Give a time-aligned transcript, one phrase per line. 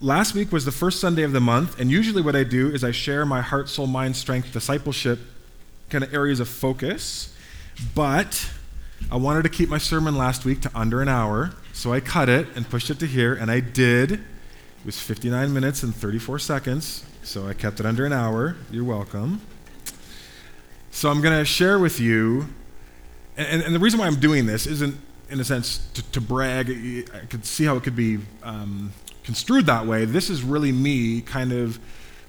[0.00, 2.84] last week was the first Sunday of the month, and usually what I do is
[2.84, 5.18] I share my heart, soul, mind, strength, discipleship
[5.88, 7.34] kind of areas of focus.
[7.94, 8.50] But
[9.10, 12.28] I wanted to keep my sermon last week to under an hour, so I cut
[12.28, 14.12] it and pushed it to here, and I did.
[14.12, 14.20] It
[14.84, 18.56] was 59 minutes and 34 seconds, so I kept it under an hour.
[18.70, 19.40] You're welcome.
[20.90, 22.48] So I'm going to share with you,
[23.36, 24.96] and, and, the reason why I'm doing this isn't,
[25.28, 26.70] in a sense, to, to brag.
[27.12, 28.92] I could see how it could be um,
[29.26, 30.04] construed that way.
[30.04, 31.78] This is really me kind of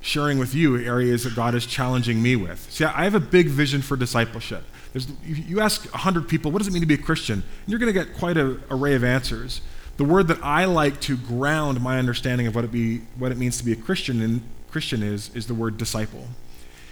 [0.01, 2.69] sharing with you areas that God is challenging me with.
[2.71, 4.63] See, I have a big vision for discipleship.
[4.91, 7.43] There's, you ask 100 people, what does it mean to be a Christian?
[7.43, 9.61] And you're going to get quite an array of answers.
[9.97, 13.37] The word that I like to ground my understanding of what it, be, what it
[13.37, 16.27] means to be a Christian, in, Christian is, is the word disciple.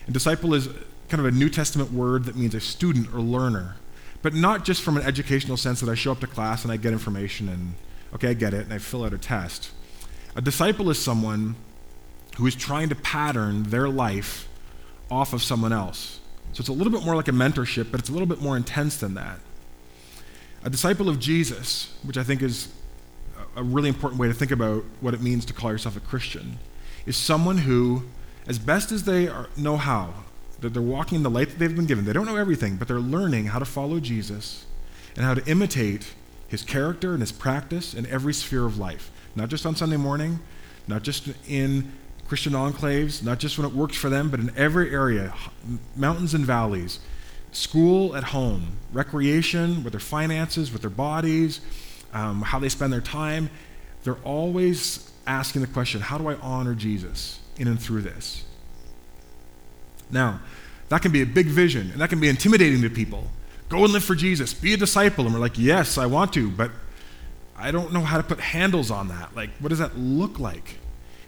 [0.06, 0.68] And disciple is
[1.10, 3.76] kind of a New Testament word that means a student or learner,
[4.22, 6.78] but not just from an educational sense that I show up to class and I
[6.78, 7.76] get information and,
[8.14, 9.72] okay, I get it, and I fill out a test.
[10.36, 11.56] A disciple is someone
[12.36, 14.50] who is trying to pattern their life
[15.10, 16.20] off of someone else.
[16.52, 18.58] So it's a little bit more like a mentorship, but it's a little bit more
[18.58, 19.40] intense than that.
[20.64, 22.68] A disciple of Jesus, which I think is
[23.56, 26.60] a really important way to think about what it means to call yourself a Christian,
[27.06, 28.04] is someone who,
[28.48, 30.14] as best as they are, know how,
[30.60, 32.04] that they're walking in the light that they've been given.
[32.04, 34.66] They don't know everything, but they're learning how to follow Jesus
[35.16, 36.14] and how to imitate
[36.48, 40.40] his character and his practice in every sphere of life not just on Sunday morning,
[40.88, 41.92] not just in
[42.28, 45.34] Christian enclaves, not just when it works for them, but in every area
[45.96, 47.00] mountains and valleys,
[47.52, 51.62] school at home, recreation, with their finances, with their bodies,
[52.14, 53.50] um, how they spend their time.
[54.04, 58.44] They're always asking the question how do I honor Jesus in and through this?
[60.12, 60.40] Now,
[60.90, 63.28] that can be a big vision, and that can be intimidating to people.
[63.70, 65.26] Go and live for Jesus, be a disciple.
[65.26, 66.72] And we're like, yes, I want to, but
[67.58, 69.36] I don't know how to put handles on that.
[69.36, 70.78] Like, what does that look like?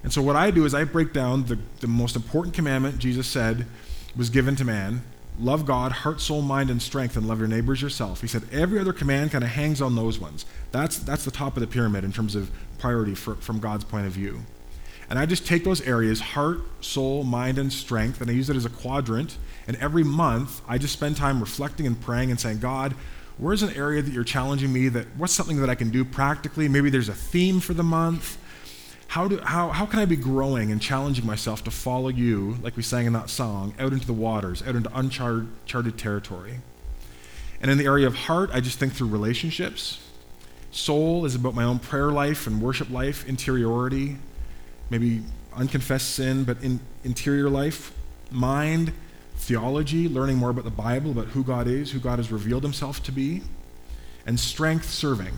[0.03, 3.27] And so, what I do is I break down the, the most important commandment Jesus
[3.27, 3.65] said
[4.15, 5.03] was given to man
[5.39, 8.21] love God, heart, soul, mind, and strength, and love your neighbors yourself.
[8.21, 10.45] He said every other command kind of hangs on those ones.
[10.71, 12.49] That's, that's the top of the pyramid in terms of
[12.79, 14.41] priority for, from God's point of view.
[15.09, 18.55] And I just take those areas heart, soul, mind, and strength and I use it
[18.55, 19.38] as a quadrant.
[19.67, 22.95] And every month, I just spend time reflecting and praying and saying, God,
[23.37, 26.67] where's an area that you're challenging me that what's something that I can do practically?
[26.67, 28.37] Maybe there's a theme for the month.
[29.07, 32.75] How, do, how, how can I be growing and challenging myself to follow you, like
[32.75, 36.59] we sang in that song, out into the waters, out into uncharted territory?
[37.61, 40.03] And in the area of heart, I just think through relationships.
[40.71, 44.17] Soul is about my own prayer life and worship life, interiority,
[44.89, 45.23] maybe
[45.55, 47.93] unconfessed sin, but in interior life.
[48.29, 48.91] Mind,
[49.37, 53.01] theology, learning more about the Bible, about who God is, who God has revealed himself
[53.03, 53.41] to be,
[54.25, 55.33] and strength serving.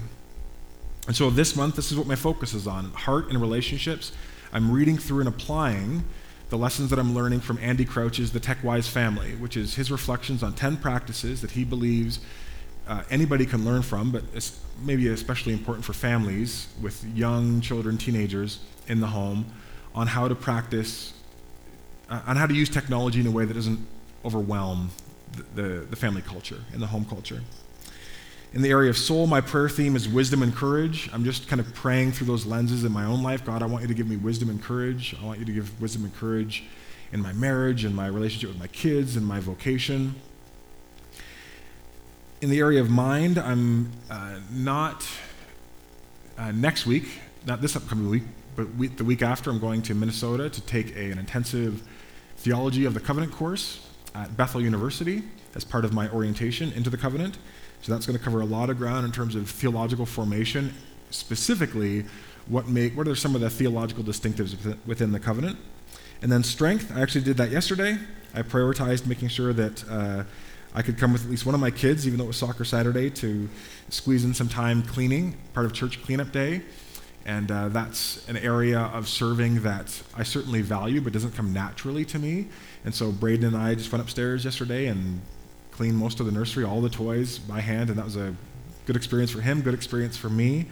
[1.08, 4.12] And so this month, this is what my focus is on heart and relationships.
[4.52, 6.04] I'm reading through and applying
[6.50, 9.92] the lessons that I'm learning from Andy Crouch's The Tech Wise Family, which is his
[9.92, 12.20] reflections on 10 practices that he believes
[12.88, 18.00] uh, anybody can learn from, but it's maybe especially important for families with young children,
[18.00, 19.46] teenagers in the home,
[19.94, 21.14] on how to practice
[22.10, 23.86] uh, on how to use technology in a way that doesn't
[24.26, 24.90] overwhelm
[25.34, 27.42] the, the, the family culture and the home culture.
[28.52, 31.08] In the area of soul, my prayer theme is wisdom and courage.
[31.14, 33.46] I'm just kind of praying through those lenses in my own life.
[33.46, 35.16] God, I want you to give me wisdom and courage.
[35.22, 36.64] I want you to give wisdom and courage
[37.12, 40.16] in my marriage and my relationship with my kids and my vocation.
[42.42, 45.08] In the area of mind, I'm uh, not
[46.40, 48.24] uh, next week, not this upcoming week,
[48.56, 51.84] but the week after, I'm going to Minnesota to take a, an intensive
[52.40, 53.86] Theology of the Covenant course
[54.16, 55.24] at Bethel University
[55.56, 57.38] as part of my orientation into the covenant.
[57.82, 60.74] So that's going to cover a lot of ground in terms of theological formation,
[61.10, 62.06] specifically
[62.48, 64.56] what make what are some of the theological distinctives
[64.86, 65.58] within the covenant.
[66.22, 67.98] And then strength, I actually did that yesterday.
[68.34, 70.24] I prioritized making sure that uh,
[70.74, 72.64] I could come with at least one of my kids, even though it was soccer
[72.64, 73.50] Saturday, to
[73.90, 76.62] squeeze in some time cleaning, part of church cleanup day.
[77.26, 82.06] And uh, that's an area of serving that I certainly value, but doesn't come naturally
[82.06, 82.48] to me.
[82.86, 85.22] And so Braden and I just went upstairs yesterday and
[85.72, 88.36] cleaned most of the nursery, all the toys by hand, and that was a
[88.86, 90.66] good experience for him, good experience for me.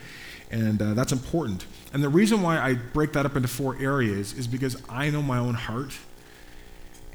[0.50, 1.66] And uh, that's important.
[1.94, 5.22] And the reason why I break that up into four areas is because I know
[5.22, 5.98] my own heart.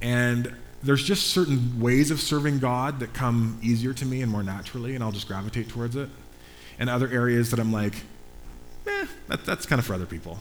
[0.01, 4.43] And there's just certain ways of serving God that come easier to me and more
[4.43, 6.09] naturally, and I'll just gravitate towards it.
[6.79, 7.95] And other areas that I'm like,
[8.87, 10.39] eh, that, that's kind of for other people.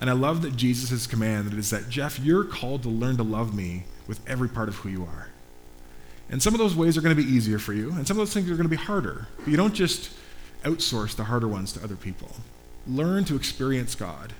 [0.00, 3.54] And I love that Jesus' command is that, Jeff, you're called to learn to love
[3.54, 5.28] me with every part of who you are.
[6.28, 8.22] And some of those ways are going to be easier for you, and some of
[8.22, 9.28] those things are going to be harder.
[9.38, 10.12] But you don't just
[10.64, 12.30] outsource the harder ones to other people.
[12.86, 14.32] Learn to experience God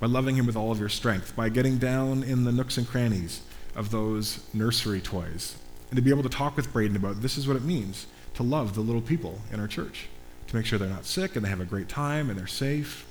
[0.00, 2.88] by loving Him with all of your strength, by getting down in the nooks and
[2.88, 3.42] crannies
[3.76, 5.56] of those nursery toys,
[5.90, 8.42] and to be able to talk with Braden about this is what it means to
[8.42, 10.08] love the little people in our church,
[10.54, 13.06] to make sure they're not sick and they have a great time and they're safe.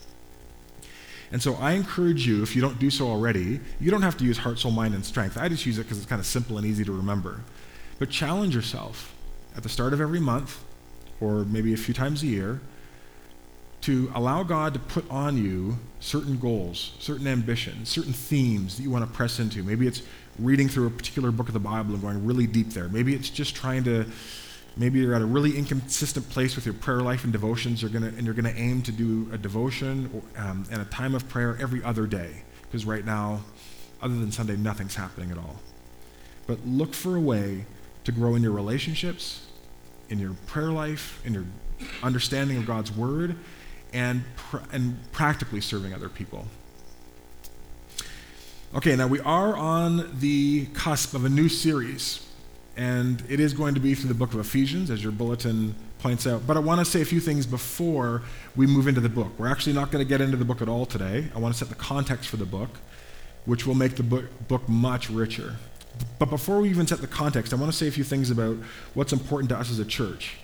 [1.31, 4.23] And so I encourage you, if you don't do so already, you don't have to
[4.23, 5.37] use heart, soul, mind, and strength.
[5.37, 7.41] I just use it because it's kind of simple and easy to remember.
[7.99, 9.13] But challenge yourself
[9.55, 10.63] at the start of every month,
[11.19, 12.61] or maybe a few times a year,
[13.81, 18.89] to allow God to put on you certain goals, certain ambitions, certain themes that you
[18.91, 19.63] want to press into.
[19.63, 20.03] Maybe it's
[20.39, 22.87] reading through a particular book of the Bible and going really deep there.
[22.87, 24.05] Maybe it's just trying to,
[24.75, 28.07] maybe you're at a really inconsistent place with your prayer life and devotions, you're gonna,
[28.07, 31.27] and you're going to aim to do a devotion or, um, and a time of
[31.29, 32.43] prayer every other day.
[32.63, 33.41] Because right now,
[34.01, 35.59] other than Sunday, nothing's happening at all.
[36.47, 37.65] But look for a way
[38.03, 39.47] to grow in your relationships,
[40.09, 41.45] in your prayer life, in your
[42.01, 43.35] understanding of God's Word,
[43.93, 46.47] and, pr- and practically serving other people.
[48.75, 52.27] Okay, now we are on the cusp of a new series,
[52.75, 56.25] and it is going to be through the book of Ephesians, as your bulletin points
[56.25, 56.45] out.
[56.47, 58.23] But I want to say a few things before
[58.55, 59.31] we move into the book.
[59.37, 61.29] We're actually not going to get into the book at all today.
[61.35, 62.69] I want to set the context for the book,
[63.45, 65.55] which will make the book, much richer.
[66.17, 68.57] But before we even set the context, I want to say a few things about
[68.95, 70.37] what's important to us as a church.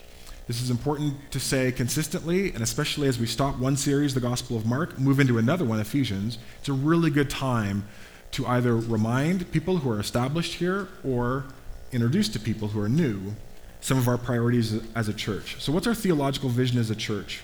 [0.47, 4.57] This is important to say consistently, and especially as we stop one series, the Gospel
[4.57, 6.37] of Mark, move into another one, Ephesians.
[6.59, 7.87] It's a really good time
[8.31, 11.45] to either remind people who are established here or
[11.91, 13.36] introduce to people who are new
[13.81, 15.62] some of our priorities as a church.
[15.62, 17.41] So, what's our theological vision as a church?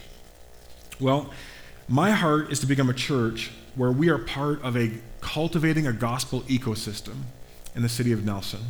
[0.99, 1.29] Well,
[1.87, 5.93] my heart is to become a church where we are part of a cultivating a
[5.93, 7.23] gospel ecosystem
[7.75, 8.61] in the city of Nelson,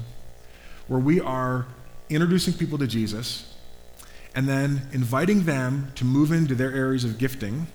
[0.88, 1.66] where we are
[2.10, 3.54] introducing people to Jesus
[4.36, 7.68] and then inviting them to move into their areas of gifting.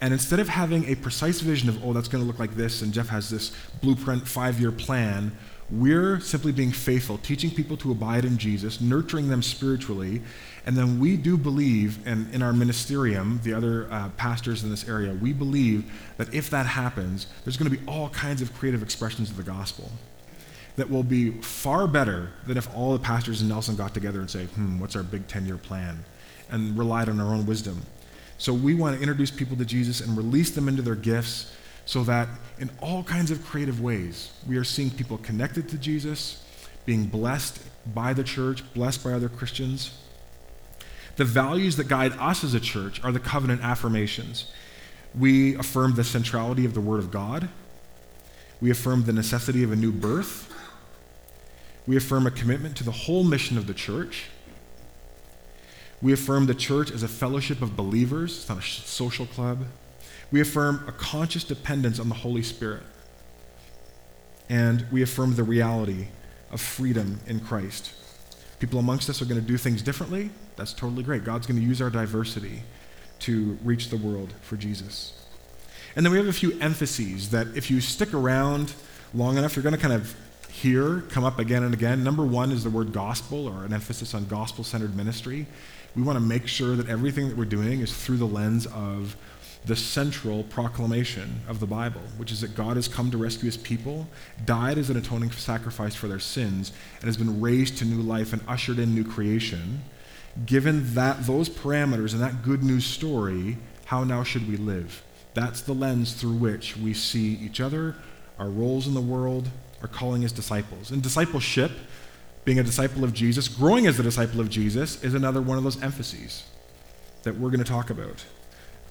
[0.00, 2.82] And instead of having a precise vision of, oh, that's going to look like this,
[2.82, 5.32] and Jeff has this blueprint five year plan,
[5.70, 10.22] we're simply being faithful, teaching people to abide in Jesus, nurturing them spiritually.
[10.64, 14.88] And then we do believe, and in our ministerium, the other uh, pastors in this
[14.88, 18.82] area, we believe that if that happens, there's going to be all kinds of creative
[18.82, 19.90] expressions of the gospel
[20.76, 24.30] that will be far better than if all the pastors in Nelson got together and
[24.30, 26.04] say, hmm, what's our big 10 year plan?
[26.50, 27.82] And relied on our own wisdom.
[28.38, 31.52] So we want to introduce people to Jesus and release them into their gifts
[31.86, 32.28] so that
[32.58, 36.44] in all kinds of creative ways, we are seeing people connected to Jesus,
[36.84, 37.60] being blessed
[37.94, 39.96] by the church, blessed by other Christians.
[41.14, 44.50] The values that guide us as a church are the covenant affirmations.
[45.14, 47.48] We affirm the centrality of the Word of God.
[48.60, 50.52] We affirm the necessity of a new birth.
[51.86, 54.24] We affirm a commitment to the whole mission of the church.
[56.02, 59.66] We affirm the church as a fellowship of believers, it's not a social club.
[60.30, 62.82] We affirm a conscious dependence on the Holy Spirit.
[64.48, 66.08] And we affirm the reality
[66.50, 67.92] of freedom in Christ.
[68.58, 70.30] People amongst us are going to do things differently.
[70.56, 71.24] That's totally great.
[71.24, 72.62] God's going to use our diversity
[73.20, 75.12] to reach the world for Jesus.
[75.94, 78.74] And then we have a few emphases that if you stick around
[79.14, 80.14] long enough, you're going to kind of
[80.50, 82.02] hear come up again and again.
[82.02, 85.46] Number one is the word gospel or an emphasis on gospel centered ministry.
[85.94, 89.16] We want to make sure that everything that we're doing is through the lens of
[89.66, 93.56] the central proclamation of the Bible, which is that God has come to rescue his
[93.56, 94.06] people,
[94.44, 98.32] died as an atoning sacrifice for their sins, and has been raised to new life
[98.32, 99.82] and ushered in new creation.
[100.44, 105.02] Given that those parameters and that good news story, how now should we live?
[105.34, 107.96] That's the lens through which we see each other,
[108.38, 109.48] our roles in the world,
[109.82, 110.92] our calling as disciples.
[110.92, 111.72] And discipleship,
[112.44, 115.64] being a disciple of Jesus, growing as a disciple of Jesus, is another one of
[115.64, 116.44] those emphases
[117.24, 118.24] that we're going to talk about.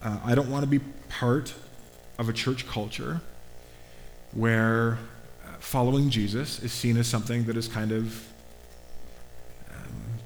[0.06, 0.78] Uh, I don't want to be
[1.10, 1.52] part
[2.20, 3.22] of a church culture
[4.34, 5.00] where
[5.44, 8.28] uh, following Jesus is seen as something that is kind of
[9.72, 10.20] um,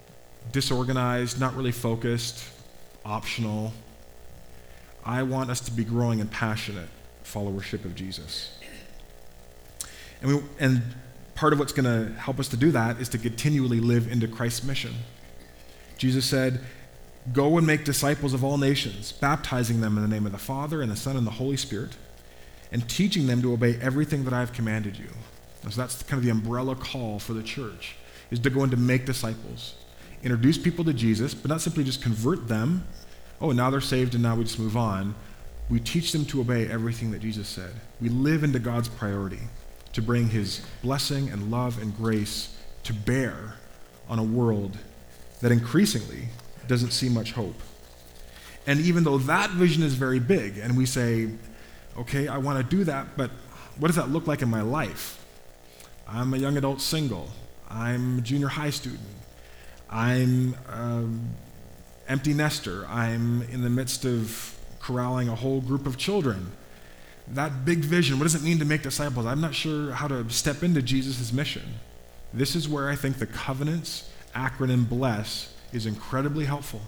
[0.51, 2.43] disorganized, not really focused,
[3.05, 3.71] optional.
[5.05, 6.89] I want us to be growing in passionate
[7.24, 8.59] followership of Jesus.
[10.21, 10.81] And, we, and
[11.36, 14.27] part of what's going to help us to do that is to continually live into
[14.27, 14.93] Christ's mission.
[15.98, 16.59] Jesus said,
[17.33, 20.81] Go and make disciples of all nations, baptizing them in the name of the Father
[20.81, 21.91] and the Son and the Holy Spirit,
[22.71, 25.09] and teaching them to obey everything that I have commanded you.
[25.63, 27.95] And so that's kind of the umbrella call for the church,
[28.31, 29.75] is to go and to make disciples.
[30.23, 32.83] Introduce people to Jesus, but not simply just convert them.
[33.41, 35.15] Oh, now they're saved and now we just move on.
[35.69, 37.71] We teach them to obey everything that Jesus said.
[38.01, 39.39] We live into God's priority
[39.93, 43.55] to bring his blessing and love and grace to bear
[44.07, 44.77] on a world
[45.41, 46.29] that increasingly
[46.69, 47.59] doesn't see much hope.
[48.65, 51.29] And even though that vision is very big, and we say,
[51.97, 53.31] Okay, I want to do that, but
[53.77, 55.25] what does that look like in my life?
[56.07, 57.29] I'm a young adult single.
[57.69, 59.01] I'm a junior high student.
[59.89, 61.35] I'm an
[62.07, 62.85] empty nester.
[62.88, 66.51] I'm in the midst of corralling a whole group of children.
[67.27, 69.25] That big vision, what does it mean to make disciples?
[69.25, 71.63] I'm not sure how to step into Jesus' mission.
[72.33, 76.81] This is where I think the covenants acronym BLESS is incredibly helpful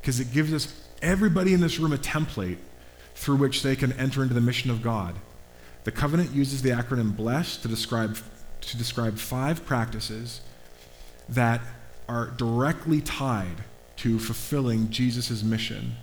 [0.00, 2.58] because it gives us everybody in this room a template
[3.14, 5.16] through which they can enter into the mission of God.
[5.84, 8.16] The covenant uses the acronym BLESS to describe,
[8.60, 10.40] to describe five practices
[11.28, 11.60] that
[12.08, 13.64] are directly tied
[13.96, 15.96] to fulfilling Jesus' mission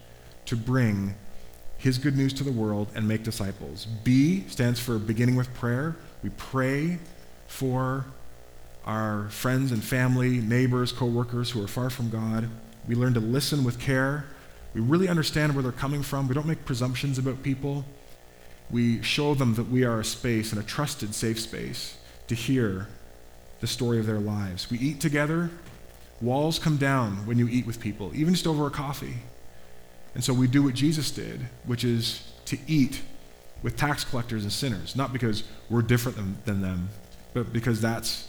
[0.45, 1.15] to bring
[1.77, 3.85] his good news to the world and make disciples.
[3.85, 5.95] B stands for beginning with prayer.
[6.23, 6.99] We pray
[7.47, 8.05] for
[8.85, 12.49] our friends and family, neighbors, coworkers who are far from God.
[12.87, 14.25] We learn to listen with care.
[14.73, 16.27] We really understand where they're coming from.
[16.27, 17.85] We don't make presumptions about people.
[18.69, 21.97] We show them that we are a space and a trusted, safe space
[22.27, 22.87] to hear
[23.59, 24.69] the story of their lives.
[24.69, 25.49] We eat together.
[26.21, 29.15] Walls come down when you eat with people, even just over a coffee.
[30.15, 33.01] And so we do what Jesus did, which is to eat
[33.61, 36.89] with tax collectors and sinners, not because we're different than, than them,
[37.33, 38.27] but because that's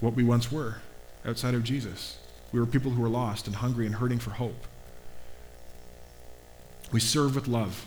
[0.00, 0.76] what we once were
[1.24, 2.18] outside of Jesus.
[2.52, 4.66] We were people who were lost and hungry and hurting for hope.
[6.92, 7.86] We serve with love.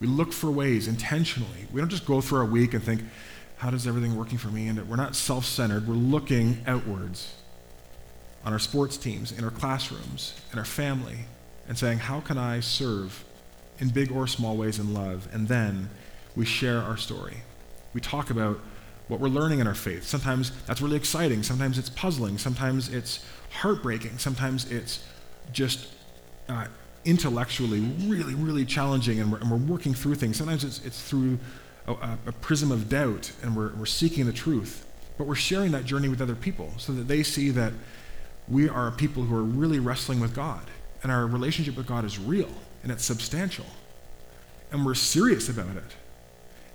[0.00, 1.66] We look for ways intentionally.
[1.72, 3.02] We don't just go through our week and think,
[3.56, 4.68] how does everything working for me?
[4.68, 5.86] And we're not self centered.
[5.86, 7.34] We're looking outwards
[8.44, 11.20] on our sports teams, in our classrooms, in our family,
[11.68, 13.24] and saying, How can I serve
[13.78, 15.28] in big or small ways in love?
[15.32, 15.88] And then
[16.36, 17.38] we share our story.
[17.94, 18.60] We talk about
[19.08, 20.04] what we're learning in our faith.
[20.04, 21.42] Sometimes that's really exciting.
[21.42, 22.38] Sometimes it's puzzling.
[22.38, 24.18] Sometimes it's heartbreaking.
[24.18, 25.04] Sometimes it's
[25.52, 25.88] just
[26.48, 26.66] uh,
[27.04, 30.36] intellectually really, really challenging, and we're, and we're, working through things.
[30.36, 31.38] Sometimes it's, it's through
[31.86, 34.86] a, a prism of doubt, and we're, we're seeking the truth.
[35.18, 37.72] But we're sharing that journey with other people so that they see that
[38.48, 40.62] we are people who are really wrestling with God
[41.02, 42.48] and our relationship with God is real
[42.82, 43.66] and it's substantial.
[44.72, 45.96] And we're serious about it.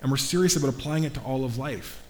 [0.01, 2.01] And we're serious about applying it to all of life.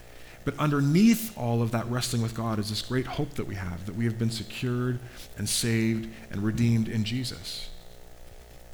[0.50, 3.86] But underneath all of that wrestling with God is this great hope that we have
[3.86, 4.98] that we have been secured
[5.38, 7.70] and saved and redeemed in Jesus.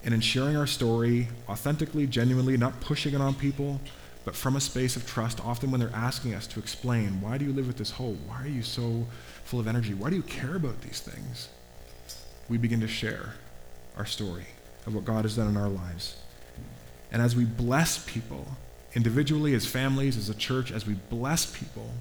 [0.02, 3.82] And in sharing our story authentically, genuinely, not pushing it on people,
[4.24, 7.44] but from a space of trust, often when they're asking us to explain, why do
[7.44, 8.16] you live with this hope?
[8.26, 9.06] Why are you so
[9.44, 9.94] full of energy?
[9.94, 11.50] Why do you care about these things?
[12.48, 13.34] we begin to share
[13.98, 14.46] our story
[14.86, 16.16] of what God has done in our lives.
[17.12, 18.48] And as we bless people,
[18.96, 21.92] individually, as families, as a church, as we bless people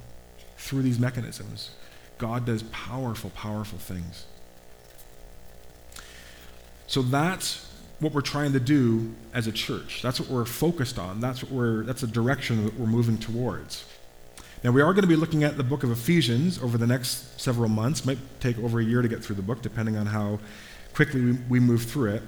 [0.56, 1.70] through these mechanisms,
[2.18, 4.24] God does powerful, powerful things.
[6.86, 10.00] So that's what we're trying to do as a church.
[10.02, 11.20] That's what we're focused on.
[11.20, 13.84] That's what we're that's a direction that we're moving towards.
[14.62, 17.38] Now, we are going to be looking at the book of Ephesians over the next
[17.38, 18.06] several months.
[18.06, 20.38] Might take over a year to get through the book, depending on how
[20.94, 22.22] quickly we, we move through it.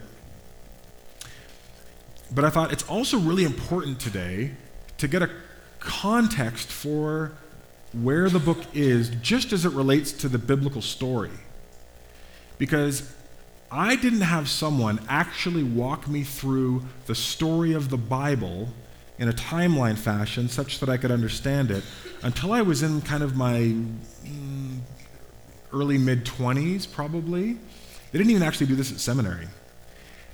[2.30, 4.52] But I thought it's also really important today
[4.98, 5.30] to get a
[5.78, 7.32] context for
[7.92, 11.30] where the book is, just as it relates to the biblical story.
[12.58, 13.12] Because
[13.70, 18.68] I didn't have someone actually walk me through the story of the Bible
[19.18, 21.82] in a timeline fashion such that I could understand it
[22.22, 23.74] until I was in kind of my
[24.24, 24.78] mm,
[25.72, 27.54] early mid 20s, probably.
[28.12, 29.48] They didn't even actually do this at seminary.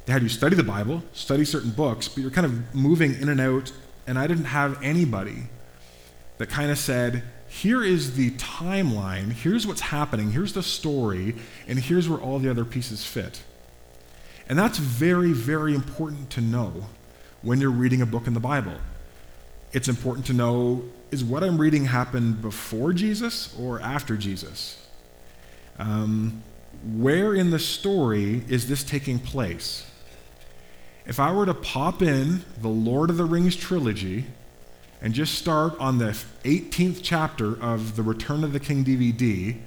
[0.07, 3.29] They had you study the Bible, study certain books, but you're kind of moving in
[3.29, 3.73] and out,
[4.07, 5.45] and I didn't have anybody
[6.39, 11.37] that kind of said, here is the timeline, here's what's happening, here's the story,
[11.69, 13.43] and here's where all the other pieces fit.
[14.49, 16.87] And that's very, very important to know
[17.43, 18.75] when you're reading a book in the Bible.
[19.73, 24.85] It's important to know is what I'm reading happened before Jesus or after Jesus?
[25.79, 26.43] Um,
[26.97, 29.87] where in the story is this taking place?
[31.05, 34.27] If I were to pop in the Lord of the Rings trilogy
[35.01, 39.59] and just start on the 18th chapter of the Return of the King DVD,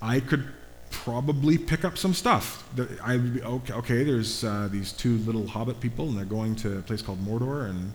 [0.00, 0.46] I could
[0.90, 2.68] probably pick up some stuff.
[3.02, 6.82] I okay, okay there's uh, these two little hobbit people, and they're going to a
[6.82, 7.92] place called Mordor, and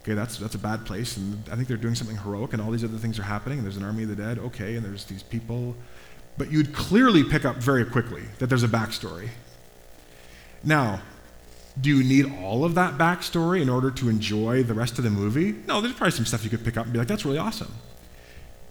[0.00, 2.70] okay, that's that's a bad place, and I think they're doing something heroic, and all
[2.70, 5.04] these other things are happening, and there's an army of the dead, okay, and there's
[5.04, 5.76] these people,
[6.38, 9.28] but you'd clearly pick up very quickly that there's a backstory.
[10.64, 11.02] Now,
[11.80, 15.10] do you need all of that backstory in order to enjoy the rest of the
[15.10, 15.54] movie?
[15.66, 17.72] No, there's probably some stuff you could pick up and be like, that's really awesome.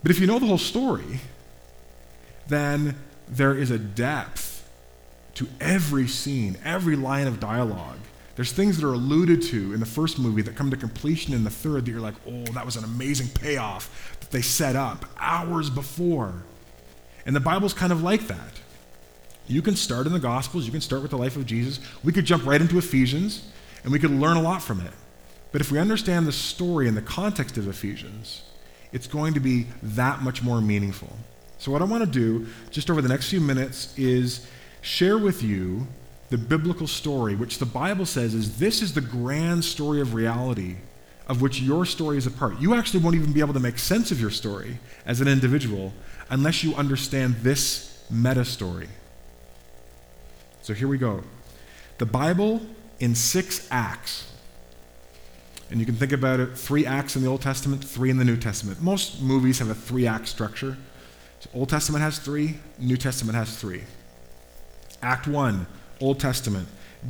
[0.01, 1.19] But if you know the whole story,
[2.47, 2.95] then
[3.27, 4.69] there is a depth
[5.35, 7.99] to every scene, every line of dialogue
[8.37, 11.43] There's things that are alluded to in the first movie that come to completion in
[11.43, 15.05] the third that you're like, oh, that was an amazing payoff that they set up
[15.17, 16.43] hours before.
[17.25, 18.61] And the Bible's kind of like that.
[19.47, 21.79] You can start in the Gospels, you can start with the life of Jesus.
[22.03, 23.47] We could jump right into Ephesians,
[23.83, 24.91] and we could learn a lot from it.
[25.51, 28.41] But if we understand the story and the context of Ephesians,
[28.91, 31.15] it's going to be that much more meaningful.
[31.57, 34.45] So, what I want to do just over the next few minutes is
[34.81, 35.87] share with you
[36.29, 40.75] the biblical story, which the Bible says is this is the grand story of reality
[41.27, 42.59] of which your story is a part.
[42.59, 45.93] You actually won't even be able to make sense of your story as an individual
[46.29, 48.87] unless you understand this meta story.
[50.67, 51.23] So here we go.
[51.97, 52.59] The Bible
[52.99, 54.29] in six acts.
[55.71, 58.25] And you can think about it three acts in the Old Testament, three in the
[58.25, 58.81] New Testament.
[58.81, 60.75] Most movies have a three act structure.
[61.39, 63.83] So Old Testament has three, New Testament has three.
[65.01, 65.67] Act one
[66.01, 66.67] Old Testament.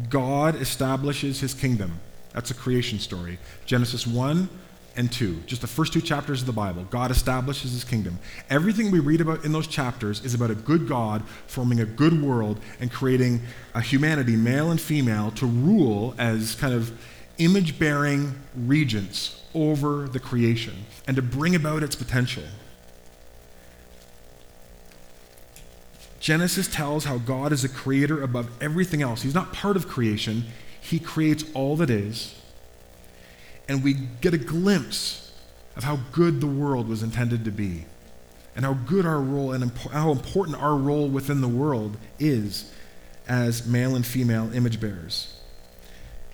[0.08, 2.00] God establishes his kingdom.
[2.34, 3.40] That's a creation story.
[3.66, 4.50] Genesis 1
[4.98, 6.86] and 2, just the first two chapters of the Bible.
[6.90, 8.20] God establishes his kingdom.
[8.50, 12.22] Everything we read about in those chapters is about a good God forming a good
[12.22, 13.42] world and creating
[13.76, 16.92] a humanity, male and female, to rule as kind of
[17.38, 22.44] image bearing regents over the creation and to bring about its potential.
[26.20, 29.22] Genesis tells how God is a creator above everything else.
[29.22, 30.46] He's not part of creation,
[30.82, 32.37] He creates all that is.
[33.68, 35.32] And we get a glimpse
[35.76, 37.86] of how good the world was intended to be
[38.56, 42.72] and how good our role and impo- how important our role within the world is
[43.28, 45.34] as male and female image bearers.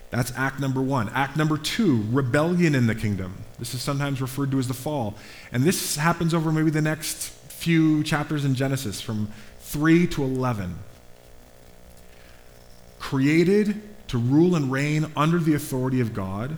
[0.09, 1.09] That's act number one.
[1.09, 3.43] Act number two, rebellion in the kingdom.
[3.59, 5.15] This is sometimes referred to as the fall.
[5.51, 10.77] And this happens over maybe the next few chapters in Genesis, from 3 to 11.
[12.99, 16.57] Created to rule and reign under the authority of God,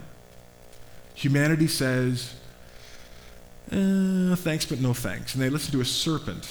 [1.16, 2.34] humanity says,
[3.72, 5.34] eh, thanks, but no thanks.
[5.34, 6.46] And they listen to a serpent,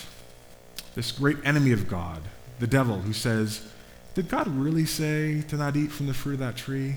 [0.96, 2.22] this great enemy of God,
[2.60, 3.66] the devil, who says,
[4.16, 6.96] Did God really say to not eat from the fruit of that tree?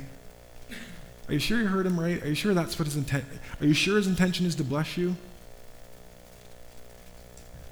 [1.29, 2.23] Are you sure you heard him right?
[2.23, 3.25] Are you sure that's what his intent?
[3.61, 5.15] Are you sure his intention is to bless you?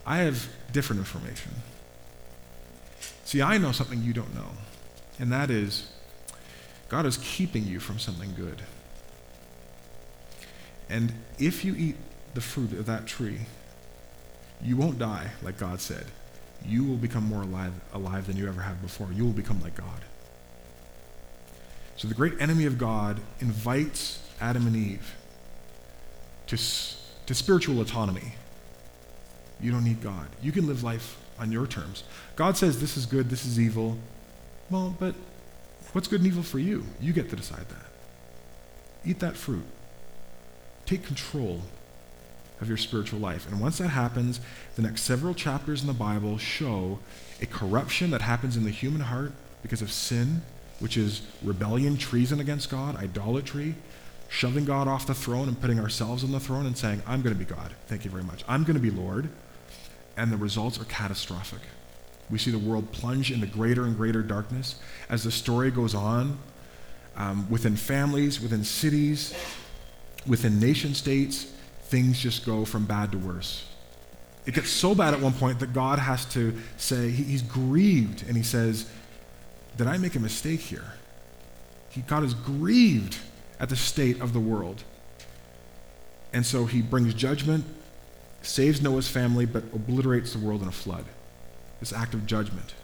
[0.05, 1.53] I have different information.
[3.25, 4.51] See, I know something you don't know,
[5.19, 5.91] and that is
[6.89, 8.63] God is keeping you from something good.
[10.89, 11.97] And if you eat
[12.35, 13.41] the fruit of that tree,
[14.63, 16.07] you won't die, like God said.
[16.65, 19.09] You will become more alive, alive than you ever have before.
[19.13, 20.05] You will become like God.
[21.97, 25.15] So the great enemy of God invites Adam and Eve
[26.49, 28.35] to, to spiritual autonomy.
[29.61, 30.29] You don't need God.
[30.43, 32.05] You can live life on your terms.
[32.35, 33.97] God says this is good, this is evil.
[34.71, 35.15] Well, but
[35.93, 36.85] what's good and evil for you?
[37.01, 37.87] You get to decide that.
[39.05, 39.65] Eat that fruit.
[40.87, 41.63] Take control
[42.61, 43.47] of your spiritual life.
[43.47, 44.41] And once that happens,
[44.77, 46.99] the next several chapters in the Bible show
[47.43, 50.43] a corruption that happens in the human heart because of sin,
[50.79, 53.75] which is rebellion, treason against God, idolatry,
[54.29, 57.35] shoving God off the throne and putting ourselves on the throne and saying, I'm going
[57.35, 57.75] to be God.
[57.89, 58.43] Thank you very much.
[58.49, 59.29] I'm going to be Lord
[60.17, 61.61] and the results are catastrophic.
[62.31, 64.77] We see the world plunge into greater and greater darkness
[65.09, 66.39] as the story goes on
[67.17, 69.35] um, within families, within cities,
[70.27, 71.45] within nation states.
[71.85, 73.65] Things just go from bad to worse.
[74.45, 78.25] It gets so bad at one point that God has to say, he, He's grieved,
[78.27, 78.89] and He says,
[79.77, 80.93] Did I make a mistake here?
[81.91, 83.19] He, God is grieved
[83.59, 84.85] at the state of the world.
[86.33, 87.65] And so He brings judgment
[88.47, 91.05] saves Noah's family, but obliterates the world in a flood.
[91.81, 92.75] This act of judgment.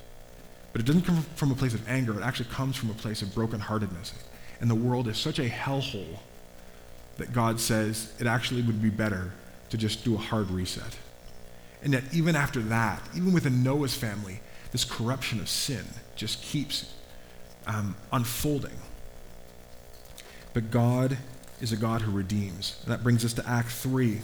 [0.72, 3.22] But it doesn't come from a place of anger, it actually comes from a place
[3.22, 4.12] of brokenheartedness.
[4.60, 6.18] And the world is such a hellhole
[7.22, 9.30] that God says it actually would be better
[9.70, 10.98] to just do a hard reset.
[11.84, 14.40] And yet, even after that, even within Noah's family,
[14.72, 15.84] this corruption of sin
[16.16, 16.92] just keeps
[17.68, 18.76] um, unfolding.
[20.52, 21.16] But God
[21.60, 22.80] is a God who redeems.
[22.82, 24.20] And that brings us to Act 3.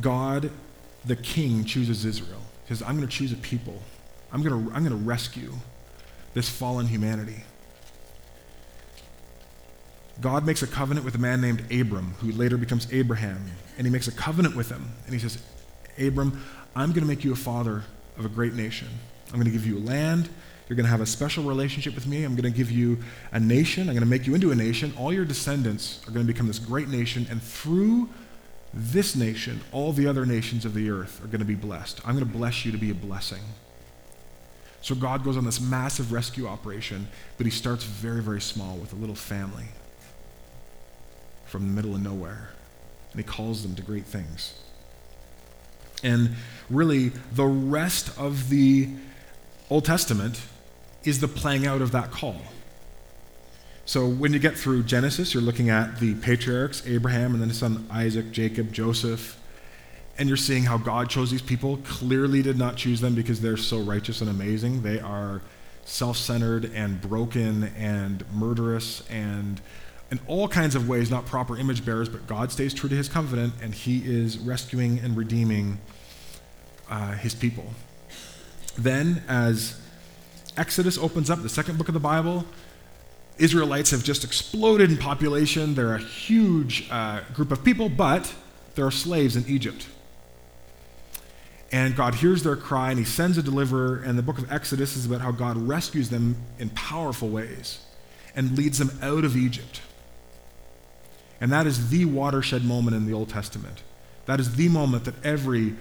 [0.00, 0.52] God,
[1.04, 2.42] the king, chooses Israel.
[2.68, 3.82] He says, I'm going to choose a people.
[4.32, 5.52] I'm going I'm going to rescue
[6.32, 7.42] this fallen humanity.
[10.20, 13.44] God makes a covenant with a man named Abram, who later becomes Abraham.
[13.76, 14.88] And he makes a covenant with him.
[15.06, 15.42] And he says,
[15.98, 16.40] Abram,
[16.76, 17.82] I'm going to make you a father
[18.16, 18.88] of a great nation.
[19.28, 20.28] I'm going to give you land.
[20.68, 22.24] You're going to have a special relationship with me.
[22.24, 22.98] I'm going to give you
[23.32, 23.82] a nation.
[23.82, 24.94] I'm going to make you into a nation.
[24.96, 27.26] All your descendants are going to become this great nation.
[27.28, 28.08] And through
[28.72, 32.00] this nation, all the other nations of the earth are going to be blessed.
[32.06, 33.42] I'm going to bless you to be a blessing.
[34.80, 38.92] So God goes on this massive rescue operation, but he starts very, very small with
[38.92, 39.64] a little family
[41.54, 42.48] from the middle of nowhere.
[43.12, 44.54] And he calls them to great things.
[46.02, 46.34] And
[46.68, 48.88] really, the rest of the
[49.70, 50.42] Old Testament
[51.04, 52.34] is the playing out of that call.
[53.84, 57.58] So when you get through Genesis, you're looking at the patriarchs, Abraham and then his
[57.58, 59.38] son Isaac, Jacob, Joseph,
[60.18, 61.76] and you're seeing how God chose these people.
[61.84, 64.82] Clearly did not choose them because they're so righteous and amazing.
[64.82, 65.40] They are
[65.84, 69.60] self-centered and broken and murderous and
[70.14, 73.08] in all kinds of ways not proper image bearers, but God stays true to his
[73.08, 75.80] covenant and he is rescuing and redeeming
[76.88, 77.64] uh, his people.
[78.78, 79.80] Then, as
[80.56, 82.44] Exodus opens up, the second book of the Bible,
[83.38, 85.74] Israelites have just exploded in population.
[85.74, 88.32] They're a huge uh, group of people, but
[88.76, 89.88] there are slaves in Egypt.
[91.72, 93.96] And God hears their cry and he sends a deliverer.
[93.96, 97.80] And the book of Exodus is about how God rescues them in powerful ways
[98.36, 99.80] and leads them out of Egypt.
[101.40, 103.82] And that is the watershed moment in the Old Testament.
[104.26, 105.74] That is the moment that every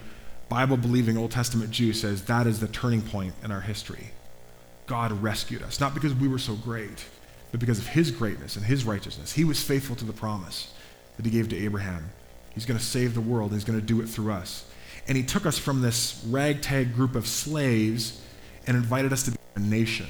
[0.50, 4.12] Bible believing Old Testament Jew says that is the turning point in our history.
[4.86, 7.06] God rescued us, not because we were so great,
[7.52, 9.34] but because of his greatness and his righteousness.
[9.34, 10.74] He was faithful to the promise
[11.16, 12.10] that he gave to Abraham.
[12.54, 14.66] He's going to save the world, he's going to do it through us.
[15.08, 18.22] And he took us from this ragtag group of slaves
[18.68, 20.08] and invited us to be a nation.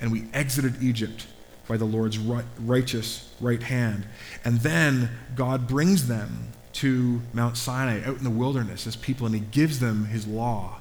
[0.00, 1.26] And we exited Egypt
[1.70, 4.04] by the Lord's right, righteous right hand.
[4.44, 9.36] And then God brings them to Mount Sinai out in the wilderness as people, and
[9.36, 10.80] he gives them his law.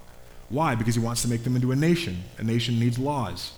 [0.50, 0.74] Why?
[0.74, 2.24] Because he wants to make them into a nation.
[2.40, 3.52] A nation needs laws.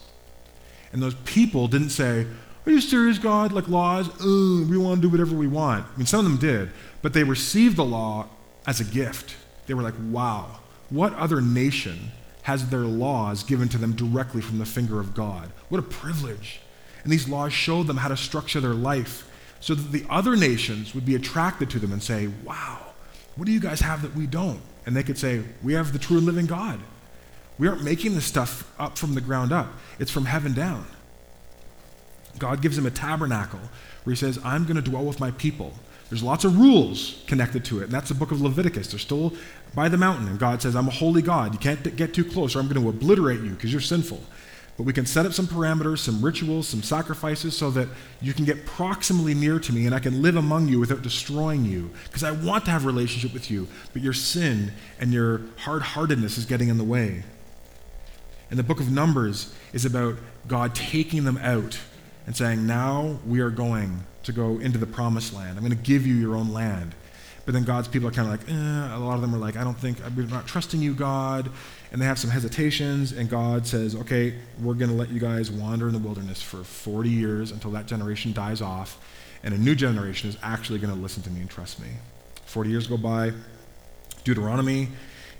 [0.91, 2.28] And those people didn't say,
[2.65, 3.54] Are you serious, God?
[3.54, 4.10] Like laws?
[4.10, 5.86] Ugh, we want to do whatever we want.
[5.86, 6.70] I mean, some of them did,
[7.02, 8.28] but they received the law
[8.67, 9.38] as a gift.
[9.67, 14.58] They were like, Wow, what other nation has their laws given to them directly from
[14.58, 15.50] the finger of God?
[15.70, 16.61] What a privilege.
[17.04, 19.28] And these laws showed them how to structure their life
[19.60, 22.80] so that the other nations would be attracted to them and say, Wow,
[23.36, 24.62] what do you guys have that we don't?
[24.86, 26.80] And they could say, We have the true and living God.
[27.58, 29.68] We aren't making this stuff up from the ground up,
[30.00, 30.86] it's from heaven down.
[32.40, 33.60] God gives them a tabernacle
[34.04, 35.74] where he says, I'm going to dwell with my people.
[36.10, 38.88] There's lots of rules connected to it, and that's the book of Leviticus.
[38.88, 39.34] They're still
[39.74, 41.54] by the mountain, and God says, I'm a holy God.
[41.54, 44.22] You can't get too close, or I'm going to obliterate you because you're sinful.
[44.78, 47.88] But we can set up some parameters, some rituals, some sacrifices so that
[48.22, 51.66] you can get proximally near to me and I can live among you without destroying
[51.66, 51.92] you.
[52.06, 55.82] Because I want to have a relationship with you, but your sin and your hard
[55.82, 57.24] heartedness is getting in the way.
[58.50, 60.16] And the book of Numbers is about
[60.48, 61.80] God taking them out
[62.26, 65.58] and saying, Now we are going to go into the promised land.
[65.58, 66.94] I'm going to give you your own land.
[67.46, 68.96] But then God's people are kind of like, eh.
[68.96, 71.50] a lot of them are like, I don't think, I we're not trusting you, God.
[71.91, 75.51] And they have some hesitations, and God says, okay, we're going to let you guys
[75.51, 78.97] wander in the wilderness for 40 years until that generation dies off,
[79.43, 81.89] and a new generation is actually going to listen to me and trust me.
[82.45, 83.34] 40 years go by.
[84.23, 84.88] Deuteronomy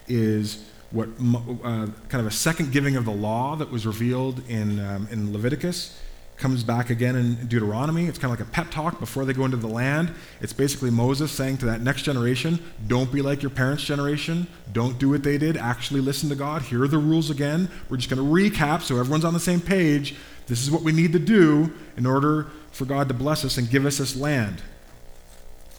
[0.08, 4.80] is what uh, kind of a second giving of the law that was revealed in,
[4.80, 5.98] um, in Leviticus
[6.42, 8.08] comes back again in Deuteronomy.
[8.08, 10.12] It's kind of like a pep talk before they go into the land.
[10.42, 14.48] It's basically Moses saying to that next generation, don't be like your parents' generation.
[14.74, 15.56] Don't do what they did.
[15.56, 16.64] Actually listen to God.
[16.64, 17.70] Here are the rules again.
[17.90, 20.16] We're just going to recap so everyone's on the same page.
[20.48, 23.70] This is what we need to do in order for God to bless us and
[23.70, 24.64] give us this land.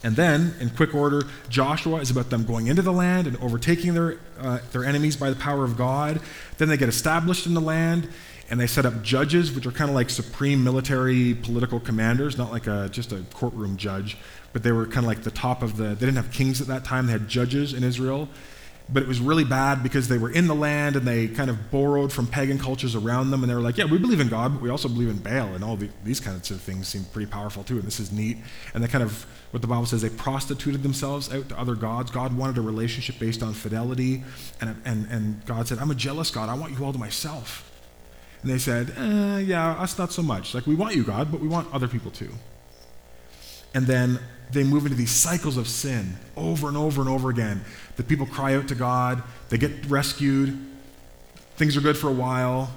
[0.04, 3.94] And then, in quick order, Joshua is about them going into the land and overtaking
[3.94, 6.20] their, uh, their enemies by the power of God.
[6.58, 8.08] Then they get established in the land
[8.52, 12.52] and they set up judges, which are kind of like supreme military political commanders, not
[12.52, 14.18] like a, just a courtroom judge,
[14.52, 15.84] but they were kind of like the top of the.
[15.84, 18.28] They didn't have kings at that time, they had judges in Israel.
[18.92, 21.70] But it was really bad because they were in the land and they kind of
[21.70, 24.52] borrowed from pagan cultures around them and they were like yeah we believe in god
[24.52, 27.30] but we also believe in baal and all the, these kinds of things seem pretty
[27.30, 28.38] powerful too and this is neat.
[28.74, 32.10] And they kind of what the bible says they prostituted themselves out to other gods.
[32.10, 34.24] God wanted a relationship based on fidelity
[34.60, 36.50] and, and, and god said i'm a jealous god.
[36.50, 37.71] I want you all to myself
[38.42, 41.40] and they said eh, yeah us not so much like we want you god but
[41.40, 42.30] we want other people too
[43.74, 44.18] and then
[44.52, 47.64] they move into these cycles of sin over and over and over again.
[47.96, 50.58] The people cry out to God, they get rescued,
[51.56, 52.70] things are good for a while.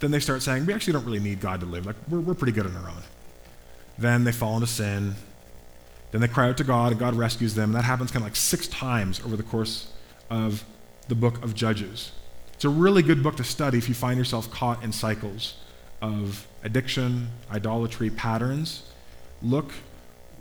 [0.00, 1.86] Then they start saying, We actually don't really need God to live.
[1.86, 3.02] Like, we're, we're pretty good on our own.
[3.98, 5.16] Then they fall into sin.
[6.12, 7.72] Then they cry out to God, and God rescues them.
[7.72, 9.92] That happens kind of like six times over the course
[10.30, 10.64] of
[11.08, 12.12] the book of Judges.
[12.58, 15.54] It's a really good book to study if you find yourself caught in cycles
[16.02, 18.82] of addiction, idolatry, patterns.
[19.42, 19.70] Look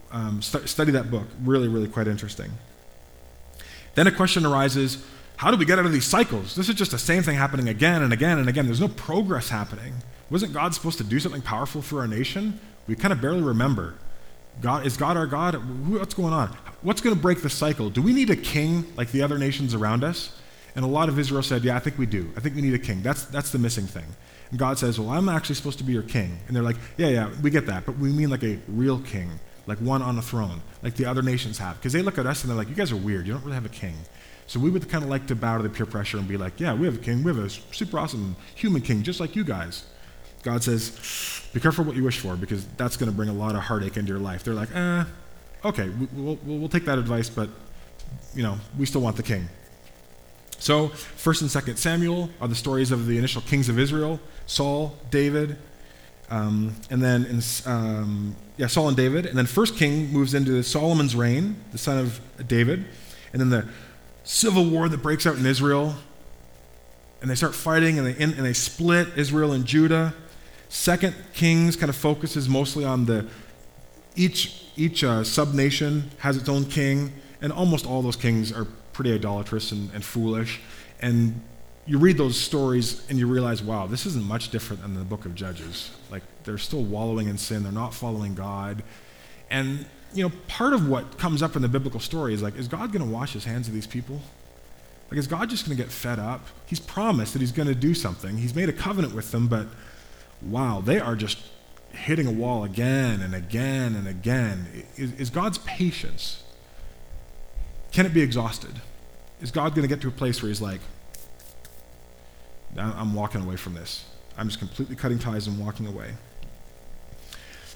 [0.10, 1.28] um, st- study that book.
[1.44, 2.50] Really, really quite interesting.
[3.94, 6.56] Then a question arises how do we get out of these cycles?
[6.56, 8.66] This is just the same thing happening again and again and again.
[8.66, 9.94] There's no progress happening.
[10.32, 12.60] Wasn't God supposed to do something powerful for our nation?
[12.88, 13.94] We kind of barely remember.
[14.60, 15.54] God is God our God?
[15.88, 16.58] What's going on?
[16.82, 17.92] What's going to break the cycle?
[17.92, 20.32] Do we need a king like the other nations around us?
[20.78, 22.32] And a lot of Israel said, Yeah, I think we do.
[22.38, 23.02] I think we need a king.
[23.02, 24.06] That's, that's the missing thing.
[24.52, 26.38] And God says, Well, I'm actually supposed to be your king.
[26.48, 27.88] And they're like, Yeah, yeah, we get that.
[27.88, 29.28] But we mean like a real king,
[29.66, 31.78] like one on a throne, like the other nations have.
[31.78, 33.26] Because they look at us and they're like, You guys are weird.
[33.26, 33.96] You don't really have a king.
[34.46, 36.60] So we would kind of like to bow to the peer pressure and be like,
[36.60, 37.24] Yeah, we have a king.
[37.24, 39.84] We have a super awesome human king, just like you guys.
[40.44, 40.92] God says,
[41.56, 43.98] Be careful what you wish for, because that's going to bring a lot of heartache
[43.98, 44.44] into your life.
[44.44, 45.06] They're like, Eh,
[45.66, 47.50] okay, we'll, we'll, we'll take that advice, but,
[48.36, 49.50] you know, we still want the king.
[50.60, 54.96] So, 1st and 2nd Samuel are the stories of the initial kings of Israel Saul,
[55.12, 55.58] David,
[56.30, 59.26] um, and then in, um, yeah, Saul and David.
[59.26, 62.86] And then First King moves into Solomon's reign, the son of David.
[63.34, 63.68] And then the
[64.24, 65.96] civil war that breaks out in Israel.
[67.22, 70.14] And they start fighting and they, and they split Israel and Judah.
[70.70, 73.28] Second Kings kind of focuses mostly on the
[74.16, 78.68] each each uh, sub nation has its own king, and almost all those kings are
[78.98, 80.60] pretty idolatrous and, and foolish.
[81.04, 81.40] And
[81.86, 85.26] you read those stories and you realize, wow, this isn't much different than the book
[85.26, 85.92] of Judges.
[86.10, 88.82] Like, they're still wallowing in sin, they're not following God.
[89.52, 92.68] And, you know, part of what comes up in the biblical story is like, is
[92.68, 94.20] God going to wash his hands of these people?
[95.12, 96.48] Like, is God just going to get fed up?
[96.66, 98.36] He's promised that he's going to do something.
[98.36, 99.68] He's made a covenant with them, but
[100.42, 101.38] wow, they are just
[101.92, 104.66] hitting a wall again and again and again.
[104.96, 106.42] Is, is God's patience
[107.92, 108.74] can it be exhausted?
[109.42, 110.82] Is God going to get to a place where He's like,
[112.78, 114.06] I'm walking away from this.
[114.38, 116.14] I'm just completely cutting ties and walking away.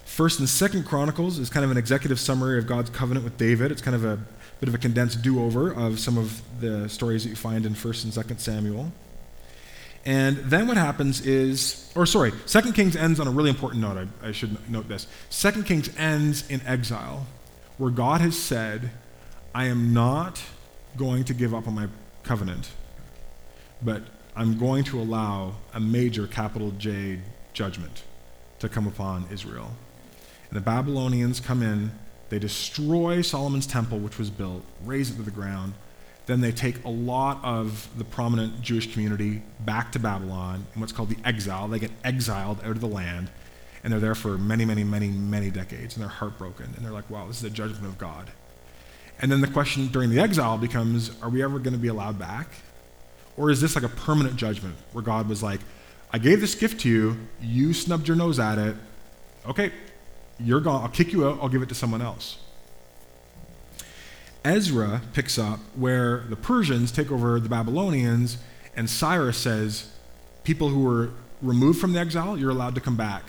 [0.06, 3.72] First and Second Chronicles is kind of an executive summary of God's covenant with David.
[3.72, 4.20] It's kind of a
[4.60, 8.04] bit of a condensed do-over of some of the stories that you find in First
[8.04, 8.92] and Second Samuel.
[10.06, 14.08] And then what happens is, or sorry, Second Kings ends on a really important note.
[14.22, 15.08] I, I should note this.
[15.30, 17.26] Second Kings ends in exile,
[17.78, 18.92] where God has said,
[19.54, 20.42] I am not
[20.96, 21.88] going to give up on my
[22.24, 22.70] covenant,
[23.82, 27.20] but I'm going to allow a major capital J
[27.52, 28.04] judgment
[28.60, 29.72] to come upon Israel.
[30.50, 31.92] And the Babylonians come in,
[32.30, 35.74] they destroy Solomon's temple, which was built, raze it to the ground.
[36.28, 40.94] Then they take a lot of the prominent Jewish community back to Babylon in what's
[40.94, 41.68] called the exile.
[41.68, 43.30] They get exiled out of the land,
[43.84, 46.74] and they're there for many, many, many, many decades, and they're heartbroken.
[46.78, 48.32] And they're like, wow, this is a judgment of God.
[49.20, 52.18] And then the question during the exile becomes are we ever going to be allowed
[52.18, 52.48] back?
[53.38, 55.62] Or is this like a permanent judgment where God was like,
[56.12, 58.76] I gave this gift to you, you snubbed your nose at it,
[59.48, 59.72] okay,
[60.40, 62.38] you're gone, I'll kick you out, I'll give it to someone else.
[64.44, 68.38] Ezra picks up where the Persians take over the Babylonians,
[68.76, 69.92] and Cyrus says,
[70.44, 73.24] People who were removed from the exile, you're allowed to come back.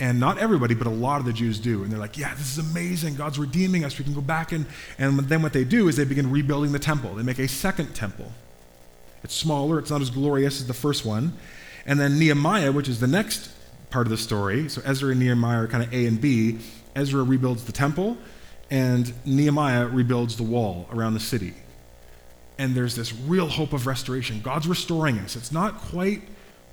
[0.00, 1.82] And not everybody, but a lot of the Jews do.
[1.82, 3.16] And they're like, yeah, this is amazing.
[3.16, 3.98] God's redeeming us.
[3.98, 4.52] We can go back.
[4.52, 7.14] And, and then what they do is they begin rebuilding the temple.
[7.14, 8.32] They make a second temple.
[9.24, 11.32] It's smaller, it's not as glorious as the first one.
[11.86, 13.50] And then Nehemiah, which is the next
[13.90, 16.58] part of the story, so Ezra and Nehemiah are kind of A and B.
[16.94, 18.16] Ezra rebuilds the temple,
[18.70, 21.54] and Nehemiah rebuilds the wall around the city.
[22.58, 24.40] And there's this real hope of restoration.
[24.40, 25.36] God's restoring us.
[25.36, 26.22] It's not quite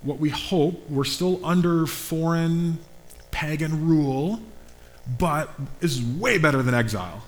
[0.02, 0.90] what we hope.
[0.90, 2.80] We're still under foreign
[3.36, 4.40] pagan rule,
[5.20, 5.50] but
[5.82, 7.22] is way better than exile.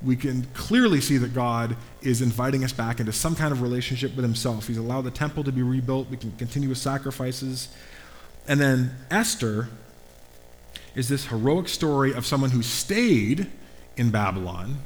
[0.00, 4.16] We can clearly see that God is inviting us back into some kind of relationship
[4.16, 4.66] with Himself.
[4.66, 6.08] He's allowed the temple to be rebuilt.
[6.08, 7.68] We can continue with sacrifices.
[8.48, 9.68] And then Esther
[10.94, 13.46] is this heroic story of someone who stayed
[13.98, 14.78] in Babylon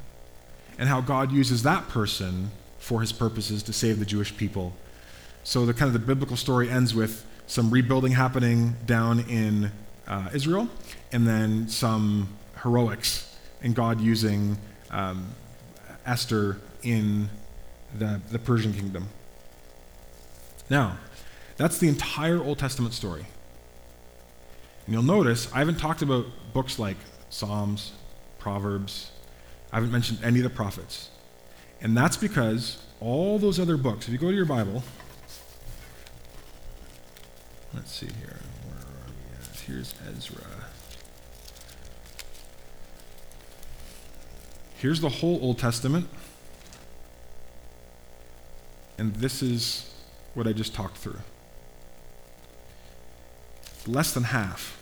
[0.79, 2.51] and how God uses that person
[2.81, 4.75] for his purposes to save the Jewish people.
[5.45, 9.71] So the kind of the biblical story ends with some rebuilding happening down in
[10.07, 10.69] uh, Israel,
[11.13, 12.29] and then some
[12.63, 14.59] heroics, and God using
[14.91, 15.29] um,
[16.05, 17.29] Esther in
[17.99, 19.09] the, the Persian kingdom.
[20.69, 20.99] Now,
[21.57, 23.27] that's the entire Old Testament story.
[24.85, 26.97] And you'll notice I haven't talked about books like
[27.29, 27.93] Psalms,
[28.39, 29.11] Proverbs,
[29.73, 31.11] I haven't mentioned any of the prophets.
[31.81, 34.83] And that's because all those other books, if you go to your Bible,
[37.75, 38.39] let's see here.
[39.67, 40.45] Here's Ezra.
[44.77, 46.09] Here's the whole Old Testament.
[48.99, 49.93] And this is
[50.35, 51.19] what I just talked through.
[53.87, 54.81] Less than half.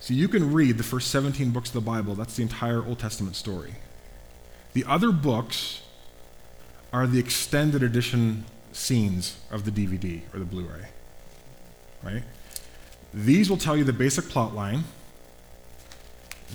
[0.00, 2.14] So you can read the first 17 books of the Bible.
[2.14, 3.76] That's the entire Old Testament story.
[4.74, 5.80] The other books
[6.92, 10.88] are the extended edition scenes of the DVD or the Blu ray.
[12.02, 12.22] Right?
[13.14, 14.82] These will tell you the basic plot line.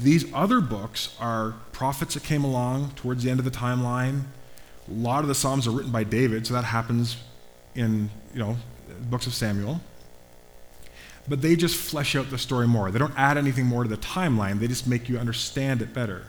[0.01, 4.23] These other books are prophets that came along towards the end of the timeline.
[4.89, 7.17] A lot of the Psalms are written by David, so that happens
[7.75, 8.57] in, you know,
[9.09, 9.79] books of Samuel.
[11.29, 12.91] But they just flesh out the story more.
[12.91, 16.25] They don't add anything more to the timeline, they just make you understand it better.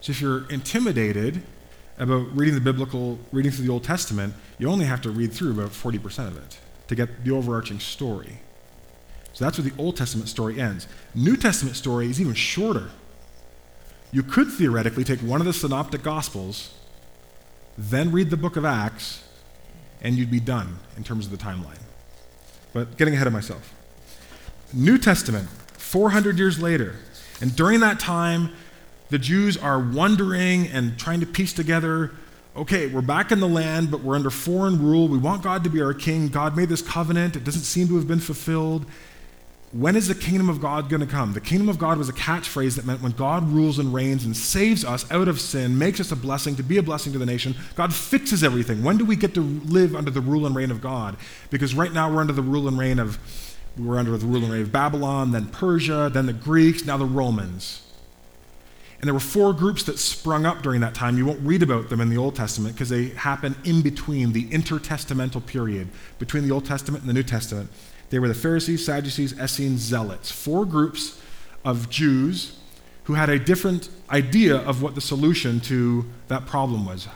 [0.00, 1.42] So if you're intimidated
[1.98, 5.52] about reading the biblical, reading through the Old Testament, you only have to read through
[5.52, 8.38] about 40% of it to get the overarching story.
[9.38, 10.88] So that's where the Old Testament story ends.
[11.14, 12.90] New Testament story is even shorter.
[14.10, 16.74] You could theoretically take one of the synoptic gospels,
[17.76, 19.22] then read the book of Acts,
[20.00, 21.78] and you'd be done in terms of the timeline.
[22.72, 23.72] But getting ahead of myself.
[24.72, 26.96] New Testament, 400 years later.
[27.40, 28.50] And during that time,
[29.10, 32.10] the Jews are wondering and trying to piece together
[32.56, 35.06] okay, we're back in the land, but we're under foreign rule.
[35.06, 36.26] We want God to be our king.
[36.26, 38.84] God made this covenant, it doesn't seem to have been fulfilled.
[39.72, 41.34] When is the kingdom of God going to come?
[41.34, 44.34] The kingdom of God was a catchphrase that meant when God rules and reigns and
[44.34, 47.26] saves us out of sin, makes us a blessing, to be a blessing to the
[47.26, 48.82] nation, God fixes everything.
[48.82, 51.18] When do we get to live under the rule and reign of God?
[51.50, 53.18] Because right now we're under the rule and reign of
[53.78, 57.04] we're under the rule and reign of Babylon, then Persia, then the Greeks, now the
[57.04, 57.82] Romans.
[59.00, 61.16] And there were four groups that sprung up during that time.
[61.16, 64.48] You won't read about them in the Old Testament because they happen in between the
[64.48, 67.70] intertestamental period, between the Old Testament and the New Testament.
[68.10, 70.30] They were the Pharisees, Sadducees, Essenes, Zealots.
[70.30, 71.20] Four groups
[71.64, 72.58] of Jews
[73.04, 77.08] who had a different idea of what the solution to that problem was.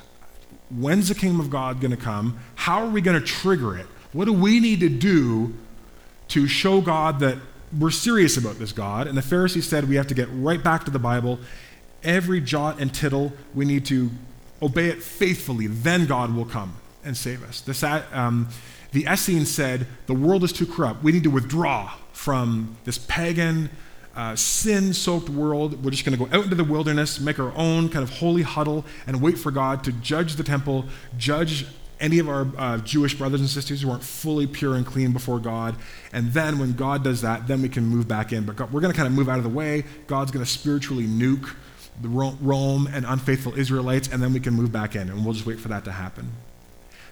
[0.71, 2.39] When's the kingdom of God going to come?
[2.55, 3.87] How are we going to trigger it?
[4.13, 5.55] What do we need to do
[6.29, 7.37] to show God that
[7.79, 9.07] we're serious about this God?
[9.07, 11.39] And the Pharisees said we have to get right back to the Bible.
[12.03, 14.11] Every jot and tittle, we need to
[14.63, 15.67] obey it faithfully.
[15.67, 17.61] Then God will come and save us.
[17.61, 18.49] The, um,
[18.93, 21.03] the Essenes said, The world is too corrupt.
[21.03, 23.71] We need to withdraw from this pagan,
[24.15, 25.83] uh, sin soaked world.
[25.85, 28.43] We're just going to go out into the wilderness, make our own kind of holy
[28.43, 30.85] huddle, and wait for God to judge the temple,
[31.17, 31.67] judge
[32.01, 35.39] any of our uh, Jewish brothers and sisters who aren't fully pure and clean before
[35.39, 35.77] God.
[36.13, 38.45] And then when God does that, then we can move back in.
[38.45, 39.85] But God, we're going to kind of move out of the way.
[40.09, 41.55] God's going to spiritually nuke
[42.01, 45.47] the Rome and unfaithful Israelites, and then we can move back in, and we'll just
[45.47, 46.33] wait for that to happen.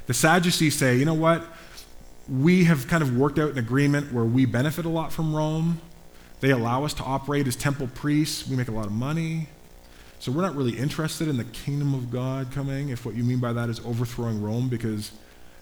[0.07, 1.45] The Sadducees say, you know what?
[2.31, 5.81] We have kind of worked out an agreement where we benefit a lot from Rome.
[6.39, 8.47] They allow us to operate as temple priests.
[8.47, 9.49] We make a lot of money.
[10.21, 13.41] So we're not really interested in the kingdom of God coming, if what you mean
[13.41, 15.13] by that is overthrowing Rome, because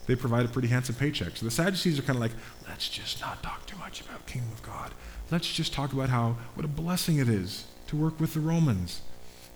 [0.06, 1.36] they provide a pretty handsome paycheck.
[1.36, 2.32] So the Sadducees are kind of like,
[2.68, 4.92] let's just not talk too much about kingdom of God.
[5.30, 9.00] Let's just talk about how what a blessing it is to work with the Romans.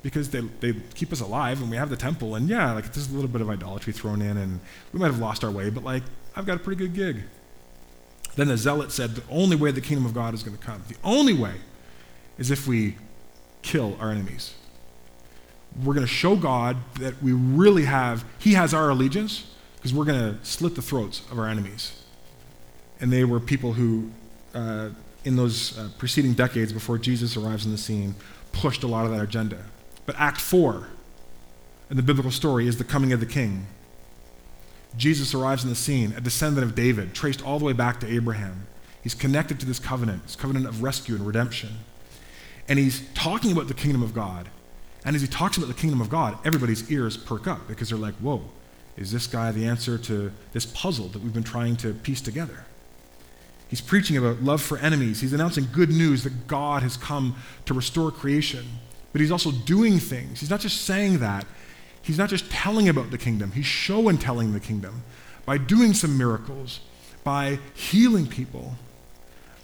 [0.02, 3.10] Because they, they keep us alive and we have the temple, and yeah, like there's
[3.10, 4.60] a little bit of idolatry thrown in, and
[4.92, 6.02] we might have lost our way, but like
[6.34, 7.22] I've got a pretty good gig.
[8.36, 10.82] Then the zealot said, The only way the kingdom of God is going to come,
[10.88, 11.54] the only way
[12.38, 12.96] is if we
[13.62, 14.54] kill our enemies.
[15.84, 20.04] We're going to show God that we really have, He has our allegiance, because we're
[20.04, 22.02] going to slit the throats of our enemies.
[23.00, 24.10] And they were people who,
[24.54, 24.90] uh,
[25.24, 28.14] in those uh, preceding decades before Jesus arrives on the scene,
[28.52, 29.64] pushed a lot of that agenda.
[30.06, 30.88] But Act 4
[31.90, 33.66] in the biblical story is the coming of the king.
[34.96, 38.06] Jesus arrives in the scene, a descendant of David, traced all the way back to
[38.06, 38.66] Abraham.
[39.02, 41.70] He's connected to this covenant, this covenant of rescue and redemption.
[42.68, 44.48] And he's talking about the kingdom of God.
[45.04, 47.98] And as he talks about the kingdom of God, everybody's ears perk up because they're
[47.98, 48.42] like, whoa,
[48.96, 52.64] is this guy the answer to this puzzle that we've been trying to piece together?
[53.68, 55.22] He's preaching about love for enemies.
[55.22, 58.66] He's announcing good news that God has come to restore creation.
[59.12, 60.40] But he's also doing things.
[60.40, 61.46] He's not just saying that,
[62.02, 65.02] he's not just telling about the kingdom, he's show and telling the kingdom
[65.44, 66.80] by doing some miracles,
[67.24, 68.76] by healing people,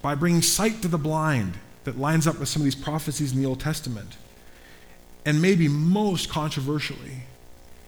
[0.03, 3.41] by bringing sight to the blind that lines up with some of these prophecies in
[3.41, 4.17] the Old Testament.
[5.25, 7.25] And maybe most controversially,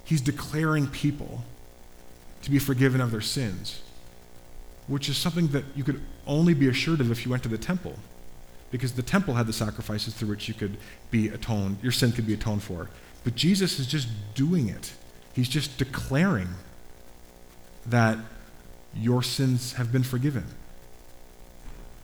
[0.05, 1.45] he's declaring people
[2.43, 3.83] to be forgiven of their sins,
[4.87, 7.59] which is something that you could only be assured of if you went to the
[7.59, 7.95] temple,
[8.71, 10.77] because the temple had the sacrifices through which you could
[11.11, 12.89] be atoned, your sin could be atoned for.
[13.25, 14.93] But Jesus is just doing it.
[15.33, 16.49] He's just declaring
[17.87, 18.19] that
[18.95, 20.45] your sins have been forgiven.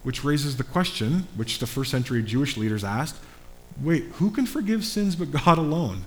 [0.03, 3.17] Which raises the question, which the first century Jewish leaders asked
[3.83, 6.05] wait, who can forgive sins but God alone?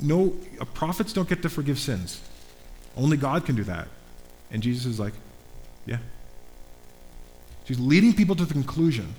[0.00, 2.20] No, uh, prophets don't get to forgive sins.
[2.96, 3.88] Only God can do that.
[4.50, 5.12] And Jesus is like,
[5.84, 5.98] yeah.
[7.64, 9.14] He's leading people to the conclusion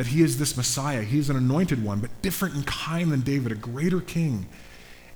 [0.00, 1.02] that he is this Messiah.
[1.02, 4.46] He is an anointed one, but different in kind than David, a greater king.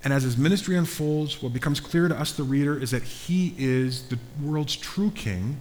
[0.05, 3.55] And as his ministry unfolds, what becomes clear to us, the reader, is that he
[3.57, 5.59] is the world's true king,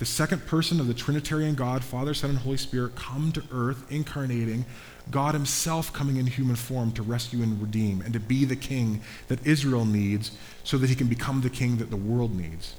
[0.00, 3.86] the second person of the Trinitarian God, Father, Son, and Holy Spirit, come to earth,
[3.92, 4.64] incarnating,
[5.08, 9.02] God himself coming in human form to rescue and redeem, and to be the king
[9.28, 10.32] that Israel needs
[10.64, 12.74] so that he can become the king that the world needs.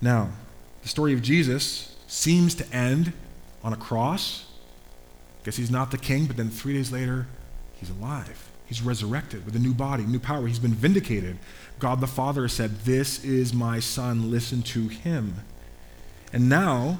[0.00, 0.30] Now,
[0.82, 3.12] the story of Jesus seems to end
[3.62, 4.46] on a cross.
[5.44, 7.26] Guess he's not the king, but then three days later,
[7.74, 8.50] he's alive.
[8.66, 10.46] He's resurrected with a new body, new power.
[10.46, 11.38] He's been vindicated.
[11.78, 15.36] God the Father said, This is my son, listen to him.
[16.32, 16.98] And now,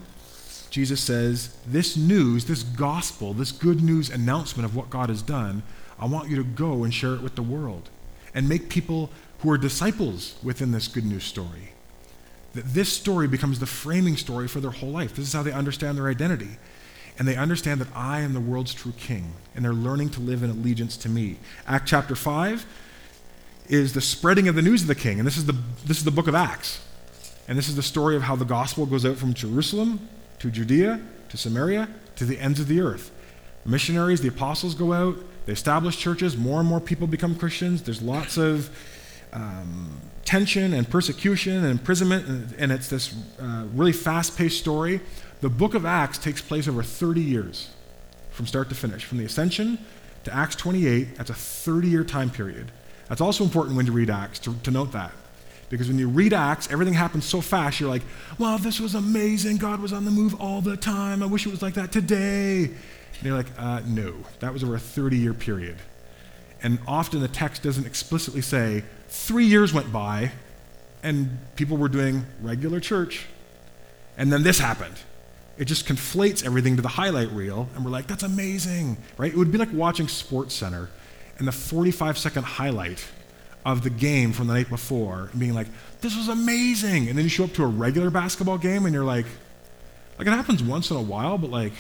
[0.71, 5.63] Jesus says, This news, this gospel, this good news announcement of what God has done,
[5.99, 7.89] I want you to go and share it with the world
[8.35, 11.74] and make people who are disciples within this good news story.
[12.55, 15.17] That this story becomes the framing story for their whole life.
[15.17, 16.59] This is how they understand their identity
[17.19, 20.43] and they understand that I am the world's true king, and they're learning to live
[20.43, 21.37] in allegiance to me.
[21.67, 22.67] Act chapter 5
[23.69, 26.05] is the spreading of the news of the king, and this is the, this is
[26.05, 26.81] the book of Acts.
[27.47, 31.01] And this is the story of how the gospel goes out from Jerusalem to Judea
[31.29, 33.11] to Samaria to the ends of the earth.
[33.67, 37.83] Missionaries, the apostles go out, they establish churches, more and more people become Christians.
[37.83, 38.71] There's lots of
[39.33, 45.01] um, tension and persecution and imprisonment, and, and it's this uh, really fast paced story
[45.45, 47.69] the book of Acts takes place over 30 years
[48.31, 49.05] from start to finish.
[49.05, 49.79] From the ascension
[50.25, 52.73] to Acts 28, that's a 30 year time period.
[53.11, 55.13] That's also important when you read Acts, to, to note that.
[55.69, 58.05] Because when you read Acts, everything happens so fast, you're like,
[58.39, 59.59] wow, this was amazing.
[59.59, 61.23] God was on the move all the time.
[61.23, 62.65] I wish it was like that today.
[62.65, 65.77] And you're like, uh, no, that was over a 30 year period.
[66.63, 70.33] And often the text doesn't explicitly say, three years went by
[71.03, 73.27] and people were doing regular church.
[74.17, 74.97] And then this happened.
[75.59, 79.33] It just conflates everything to the highlight reel, and we're like, that's amazing, right?
[79.33, 80.89] It would be like watching Sports Center
[81.39, 83.07] and the 45 second highlight
[83.65, 85.69] of the game from the night before and being like,
[86.01, 87.09] this was amazing.
[87.09, 89.27] And then you show up to a regular basketball game and you're like,
[90.19, 91.73] like it happens once in a while, but like,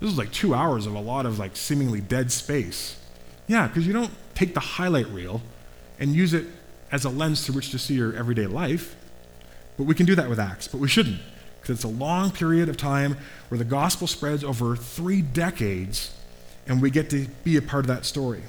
[0.00, 3.00] this is like two hours of a lot of like seemingly dead space.
[3.46, 5.40] Yeah, because you don't take the highlight reel
[5.98, 6.46] and use it
[6.92, 8.96] as a lens through which to see your everyday life.
[9.76, 11.20] But we can do that with Acts, but we shouldn't
[11.60, 13.16] because it's a long period of time
[13.48, 16.16] where the gospel spreads over three decades,
[16.68, 18.42] and we get to be a part of that story.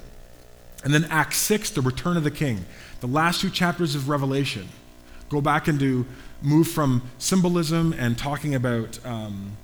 [0.84, 2.64] And then Acts 6, the return of the king.
[3.00, 4.68] The last two chapters of Revelation
[5.28, 6.06] go back and do
[6.40, 9.56] move from symbolism and talking about um,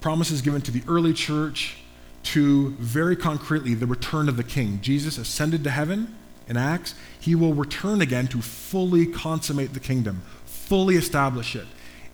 [0.00, 1.78] promises given to the early church
[2.22, 4.78] to very concretely the return of the king.
[4.82, 6.14] Jesus ascended to heaven
[6.50, 6.94] in Acts.
[7.18, 11.66] He will return again to fully consummate the kingdom, fully establish it.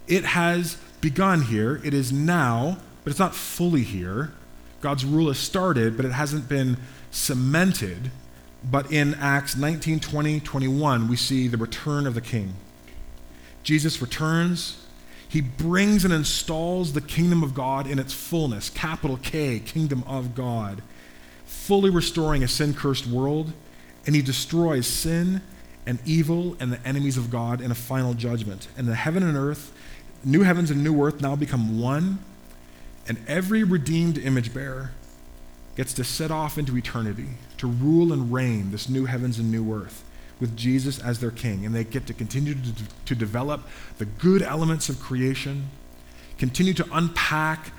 [0.06, 4.32] It has begun here, it is now, but it's not fully here.
[4.80, 6.76] God's rule has started, but it hasn't been
[7.10, 8.10] cemented.
[8.62, 12.54] But in Acts 19, 20, 21, we see the return of the king.
[13.62, 14.84] Jesus returns.
[15.28, 20.34] He brings and installs the kingdom of God in its fullness, capital K, kingdom of
[20.34, 20.82] God,
[21.46, 23.52] fully restoring a sin cursed world.
[24.06, 25.42] And he destroys sin
[25.84, 28.68] and evil and the enemies of God in a final judgment.
[28.76, 29.72] And the heaven and earth
[30.26, 32.18] new heavens and new earth now become one,
[33.08, 34.90] and every redeemed image bearer
[35.76, 37.28] gets to set off into eternity
[37.58, 40.02] to rule and reign this new heavens and new earth
[40.40, 41.64] with Jesus as their king.
[41.64, 42.72] And they get to continue to,
[43.04, 43.62] to develop
[43.98, 45.70] the good elements of creation,
[46.38, 47.72] continue to unpack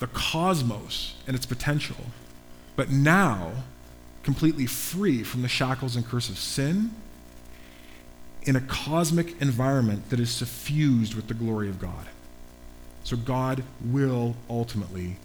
[0.00, 1.96] the cosmos and its potential,
[2.76, 3.52] but now
[4.22, 6.90] completely free from the shackles and curse of sin
[8.42, 12.06] in a cosmic environment that is suffused with the glory of God.
[13.04, 15.16] So God will ultimately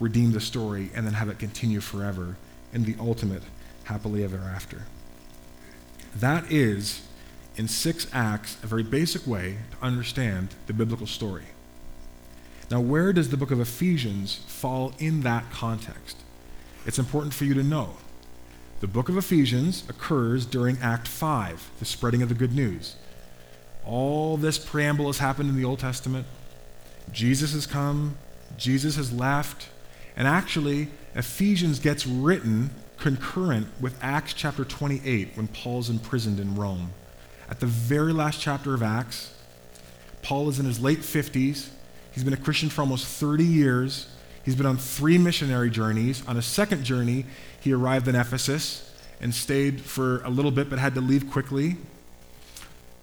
[0.00, 2.36] redeem the story and then have it continue forever
[2.72, 3.42] in the ultimate
[3.84, 4.82] happily ever after.
[6.14, 7.06] That is,
[7.56, 11.44] in six acts, a very basic way to understand the biblical story.
[12.70, 16.16] Now, where does the book of Ephesians fall in that context?
[16.84, 17.96] It's important for you to know.
[18.78, 22.96] The book of Ephesians occurs during Act 5, the spreading of the good news.
[23.86, 26.26] All this preamble has happened in the Old Testament.
[27.10, 28.18] Jesus has come,
[28.58, 29.70] Jesus has left,
[30.14, 32.68] and actually, Ephesians gets written
[32.98, 36.92] concurrent with Acts chapter 28 when Paul's imprisoned in Rome.
[37.48, 39.32] At the very last chapter of Acts,
[40.20, 41.70] Paul is in his late 50s.
[42.12, 44.08] He's been a Christian for almost 30 years.
[44.46, 46.24] He's been on three missionary journeys.
[46.28, 47.26] On a second journey,
[47.60, 51.76] he arrived in Ephesus and stayed for a little bit but had to leave quickly.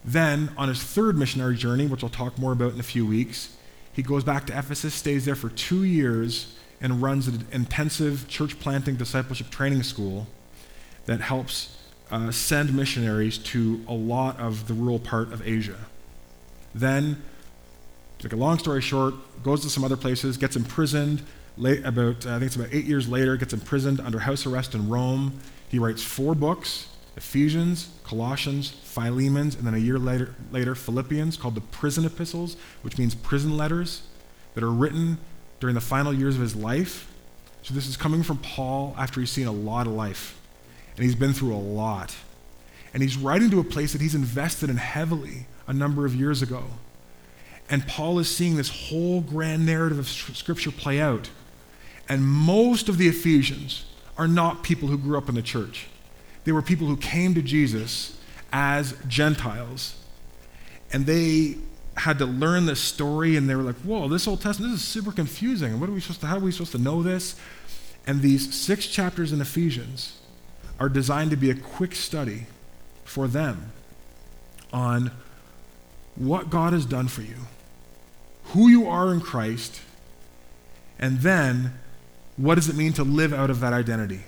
[0.05, 3.57] Then, on his third missionary journey, which I'll talk more about in a few weeks,
[3.91, 8.57] he goes back to Ephesus, stays there for two years, and runs an intensive church
[8.61, 10.27] planting discipleship training school
[11.07, 11.77] that helps
[12.09, 15.77] uh, send missionaries to a lot of the rural part of Asia.
[16.73, 17.21] Then,
[18.32, 21.21] a long story short, goes to some other places, gets imprisoned.
[21.57, 24.88] Late, about I think it's about eight years later, gets imprisoned under house arrest in
[24.88, 25.39] Rome.
[25.67, 31.55] He writes four books: Ephesians, Colossians, Philemons, and then a year later, later Philippians, called
[31.55, 34.03] the prison epistles, which means prison letters
[34.55, 35.17] that are written
[35.59, 37.11] during the final years of his life.
[37.61, 40.39] So this is coming from Paul after he's seen a lot of life,
[40.95, 42.15] and he's been through a lot,
[42.93, 46.41] and he's writing to a place that he's invested in heavily a number of years
[46.41, 46.63] ago.
[47.70, 51.30] And Paul is seeing this whole grand narrative of Scripture play out.
[52.09, 53.86] And most of the Ephesians
[54.18, 55.88] are not people who grew up in the church.
[56.43, 58.18] They were people who came to Jesus
[58.51, 59.95] as Gentiles.
[60.91, 61.55] And they
[61.95, 64.88] had to learn this story, and they were like, whoa, this Old Testament, this is
[64.88, 65.80] super confusing.
[65.80, 67.36] What are we supposed to, how are we supposed to know this?
[68.05, 70.20] And these six chapters in Ephesians
[70.80, 72.47] are designed to be a quick study
[73.05, 73.72] for them
[74.74, 75.11] on
[76.16, 77.38] what God has done for you,
[78.45, 79.82] who you are in Christ,
[80.99, 81.74] and then
[82.38, 84.22] what does it mean to live out of that identity.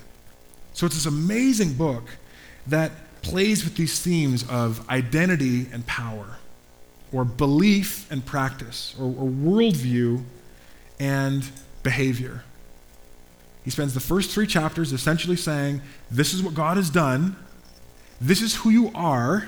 [0.73, 2.03] So it's this amazing book
[2.67, 6.37] that plays with these themes of identity and power,
[7.11, 10.23] or belief and practice, or, or worldview
[10.99, 11.49] and
[11.81, 12.43] behavior.
[13.63, 15.81] He spends the first three chapters essentially saying,
[16.11, 17.35] This is what God has done,
[18.21, 19.47] this is who you are,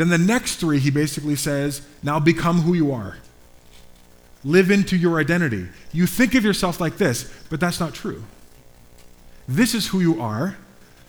[0.00, 3.18] then the next three, he basically says, now become who you are.
[4.42, 5.66] Live into your identity.
[5.92, 8.24] You think of yourself like this, but that's not true.
[9.46, 10.56] This is who you are,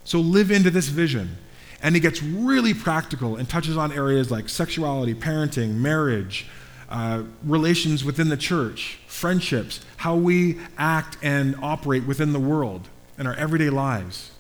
[0.03, 1.37] so live into this vision.
[1.81, 6.47] And he gets really practical and touches on areas like sexuality, parenting, marriage,
[6.89, 13.25] uh, relations within the church, friendships, how we act and operate within the world in
[13.25, 14.31] our everyday lives.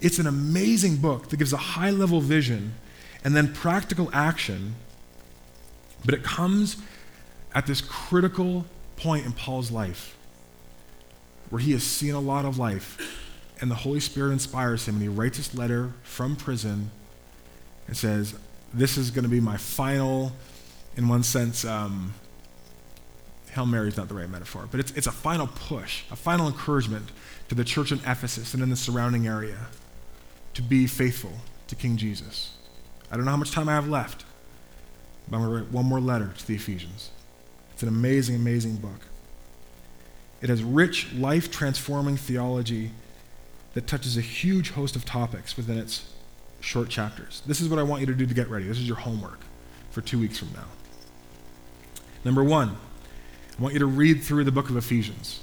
[0.00, 2.74] It's an amazing book that gives a high level vision
[3.24, 4.74] and then practical action.
[6.04, 6.76] But it comes
[7.54, 8.66] at this critical
[8.96, 10.16] point in Paul's life
[11.50, 13.24] where he has seen a lot of life,
[13.60, 16.90] and the Holy Spirit inspires him, and he writes this letter from prison
[17.86, 18.34] and says,
[18.72, 20.32] This is going to be my final,
[20.96, 22.14] in one sense, um,
[23.50, 26.46] Hail Mary is not the right metaphor, but it's, it's a final push, a final
[26.46, 27.08] encouragement
[27.48, 29.66] to the church in Ephesus and in the surrounding area
[30.54, 31.32] to be faithful
[31.66, 32.52] to King Jesus.
[33.10, 34.24] I don't know how much time I have left,
[35.28, 37.10] but I'm going to write one more letter to the Ephesians.
[37.72, 39.06] It's an amazing, amazing book.
[40.40, 42.90] It has rich, life transforming theology
[43.74, 46.12] that touches a huge host of topics within its
[46.60, 47.42] short chapters.
[47.46, 48.66] This is what I want you to do to get ready.
[48.66, 49.40] This is your homework
[49.90, 50.64] for two weeks from now.
[52.24, 52.76] Number one,
[53.58, 55.40] I want you to read through the book of Ephesians.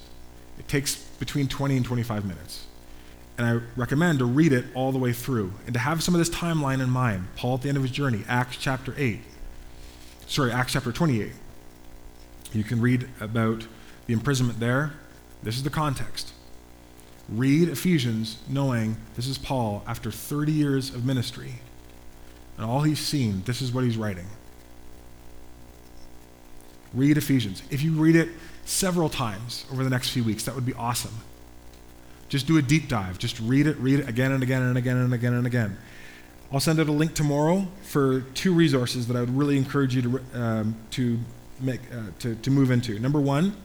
[0.60, 2.65] It takes between 20 and 25 minutes.
[3.38, 6.20] And I recommend to read it all the way through and to have some of
[6.20, 7.28] this timeline in mind.
[7.36, 9.20] Paul at the end of his journey, Acts chapter 8.
[10.28, 11.32] Sorry, Acts chapter 28.
[12.54, 13.68] You can read about
[14.08, 14.94] the imprisonment there.
[15.44, 16.32] This is the context.
[17.28, 21.56] Read Ephesians knowing this is Paul after 30 years of ministry.
[22.56, 24.28] And all he's seen, this is what he's writing.
[26.94, 27.62] Read Ephesians.
[27.70, 28.30] If you read it
[28.64, 31.16] several times over the next few weeks, that would be awesome.
[32.30, 33.18] Just do a deep dive.
[33.20, 35.78] Just read it, read it again and again and again and again and again.
[36.52, 40.02] I'll send out a link tomorrow for two resources that I would really encourage you
[40.02, 41.20] to, um, to,
[41.60, 42.98] make, uh, to, to move into.
[43.00, 43.56] Number one,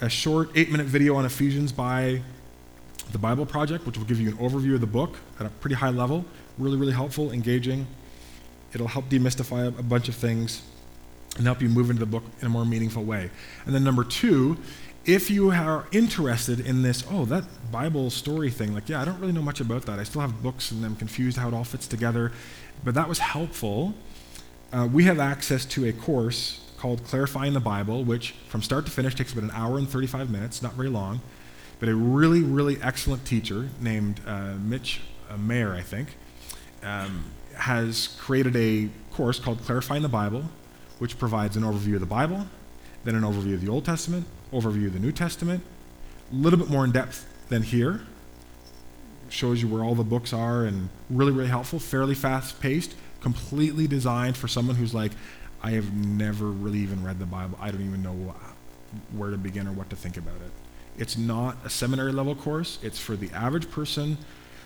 [0.00, 2.22] a short eight minute video on Ephesians by
[3.12, 5.76] the Bible Project, which will give you an overview of the book at a pretty
[5.76, 6.24] high level.
[6.58, 7.86] Really, really helpful, engaging.
[8.72, 10.62] It'll help demystify a bunch of things
[11.36, 13.30] and help you move into the book in a more meaningful way.
[13.66, 14.56] And then number two
[15.06, 19.20] if you are interested in this, oh, that Bible story thing, like, yeah, I don't
[19.20, 19.98] really know much about that.
[19.98, 22.32] I still have books and I'm confused how it all fits together,
[22.84, 23.94] but that was helpful.
[24.72, 28.90] Uh, we have access to a course called Clarifying the Bible, which from start to
[28.90, 31.20] finish takes about an hour and 35 minutes, not very long,
[31.80, 35.00] but a really, really excellent teacher named uh, Mitch
[35.30, 36.16] uh, Mayer, I think,
[36.82, 37.24] um,
[37.56, 40.44] has created a course called Clarifying the Bible,
[40.98, 42.46] which provides an overview of the Bible,
[43.04, 45.62] then an overview of the Old Testament, overview of the New Testament,
[46.30, 48.02] a little bit more in depth than here.
[49.28, 53.86] Shows you where all the books are and really, really helpful, fairly fast paced, completely
[53.86, 55.12] designed for someone who's like,
[55.62, 57.58] I have never really even read the Bible.
[57.60, 58.34] I don't even know
[59.16, 60.52] where to begin or what to think about it.
[60.98, 64.18] It's not a seminary level course, it's for the average person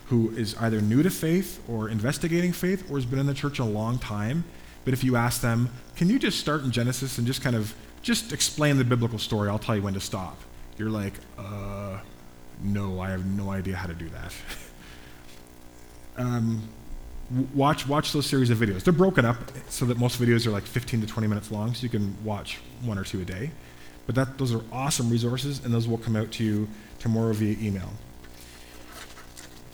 [0.07, 3.59] who is either new to faith or investigating faith or has been in the church
[3.59, 4.45] a long time.
[4.84, 7.74] But if you ask them, can you just start in Genesis and just kind of
[8.09, 9.50] just explain the biblical story.
[9.50, 10.38] I'll tell you when to stop.
[10.78, 11.98] you're like, uh,
[12.62, 14.32] no, I have no idea how to do that.
[16.16, 16.62] um,
[17.52, 18.82] watch watch those series of videos.
[18.82, 19.36] They're broken up
[19.68, 22.61] so that most videos are like 15 to 20 minutes long, so you can watch
[22.80, 23.50] one or two a day.
[24.06, 26.66] But that those are awesome resources, and those will come out to you
[26.98, 27.90] tomorrow via email.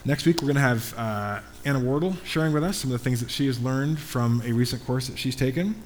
[0.05, 3.05] Next week, we're going to have uh, Anna Wardle sharing with us some of the
[3.05, 5.77] things that she has learned from a recent course that she's taken.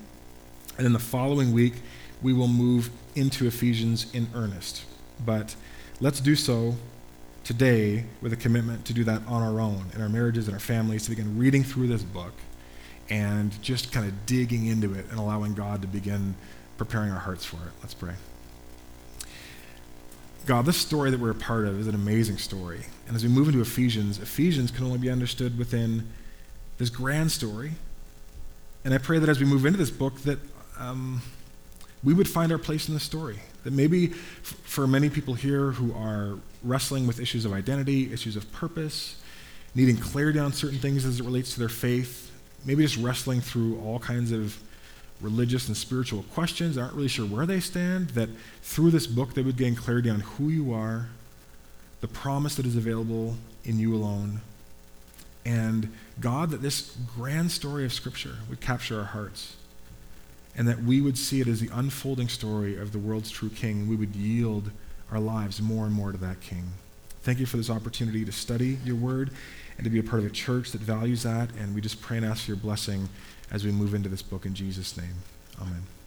[0.78, 1.74] And then the following week,
[2.22, 4.84] we will move into Ephesians in earnest.
[5.24, 5.54] But
[6.00, 6.76] let's do so
[7.44, 10.60] today with a commitment to do that on our own, in our marriages and our
[10.60, 12.32] families, to begin reading through this book
[13.10, 16.34] and just kind of digging into it and allowing God to begin
[16.76, 17.72] preparing our hearts for it.
[17.80, 18.14] Let's pray.
[20.46, 22.80] God, this story that we're a part of is an amazing story.
[23.06, 26.08] And as we move into Ephesians, Ephesians can only be understood within
[26.78, 27.72] this grand story.
[28.84, 30.38] And I pray that as we move into this book, that
[30.78, 31.20] um,
[32.02, 33.38] we would find our place in the story.
[33.64, 38.36] That maybe f- for many people here who are wrestling with issues of identity, issues
[38.36, 39.20] of purpose,
[39.74, 42.30] needing clarity on certain things as it relates to their faith,
[42.64, 44.58] maybe just wrestling through all kinds of
[45.20, 48.28] religious and spiritual questions, aren't really sure where they stand, that
[48.62, 51.08] through this book they would gain clarity on who you are,
[52.00, 54.40] the promise that is available in you alone,
[55.44, 59.56] and God, that this grand story of Scripture would capture our hearts,
[60.58, 63.80] and that we would see it as the unfolding story of the world's true King,
[63.80, 64.72] and we would yield
[65.10, 66.64] our lives more and more to that King.
[67.22, 69.30] Thank you for this opportunity to study your word
[69.76, 72.16] and to be a part of a church that values that, and we just pray
[72.16, 73.08] and ask for your blessing
[73.52, 75.14] as we move into this book in Jesus' name.
[75.60, 75.97] Amen.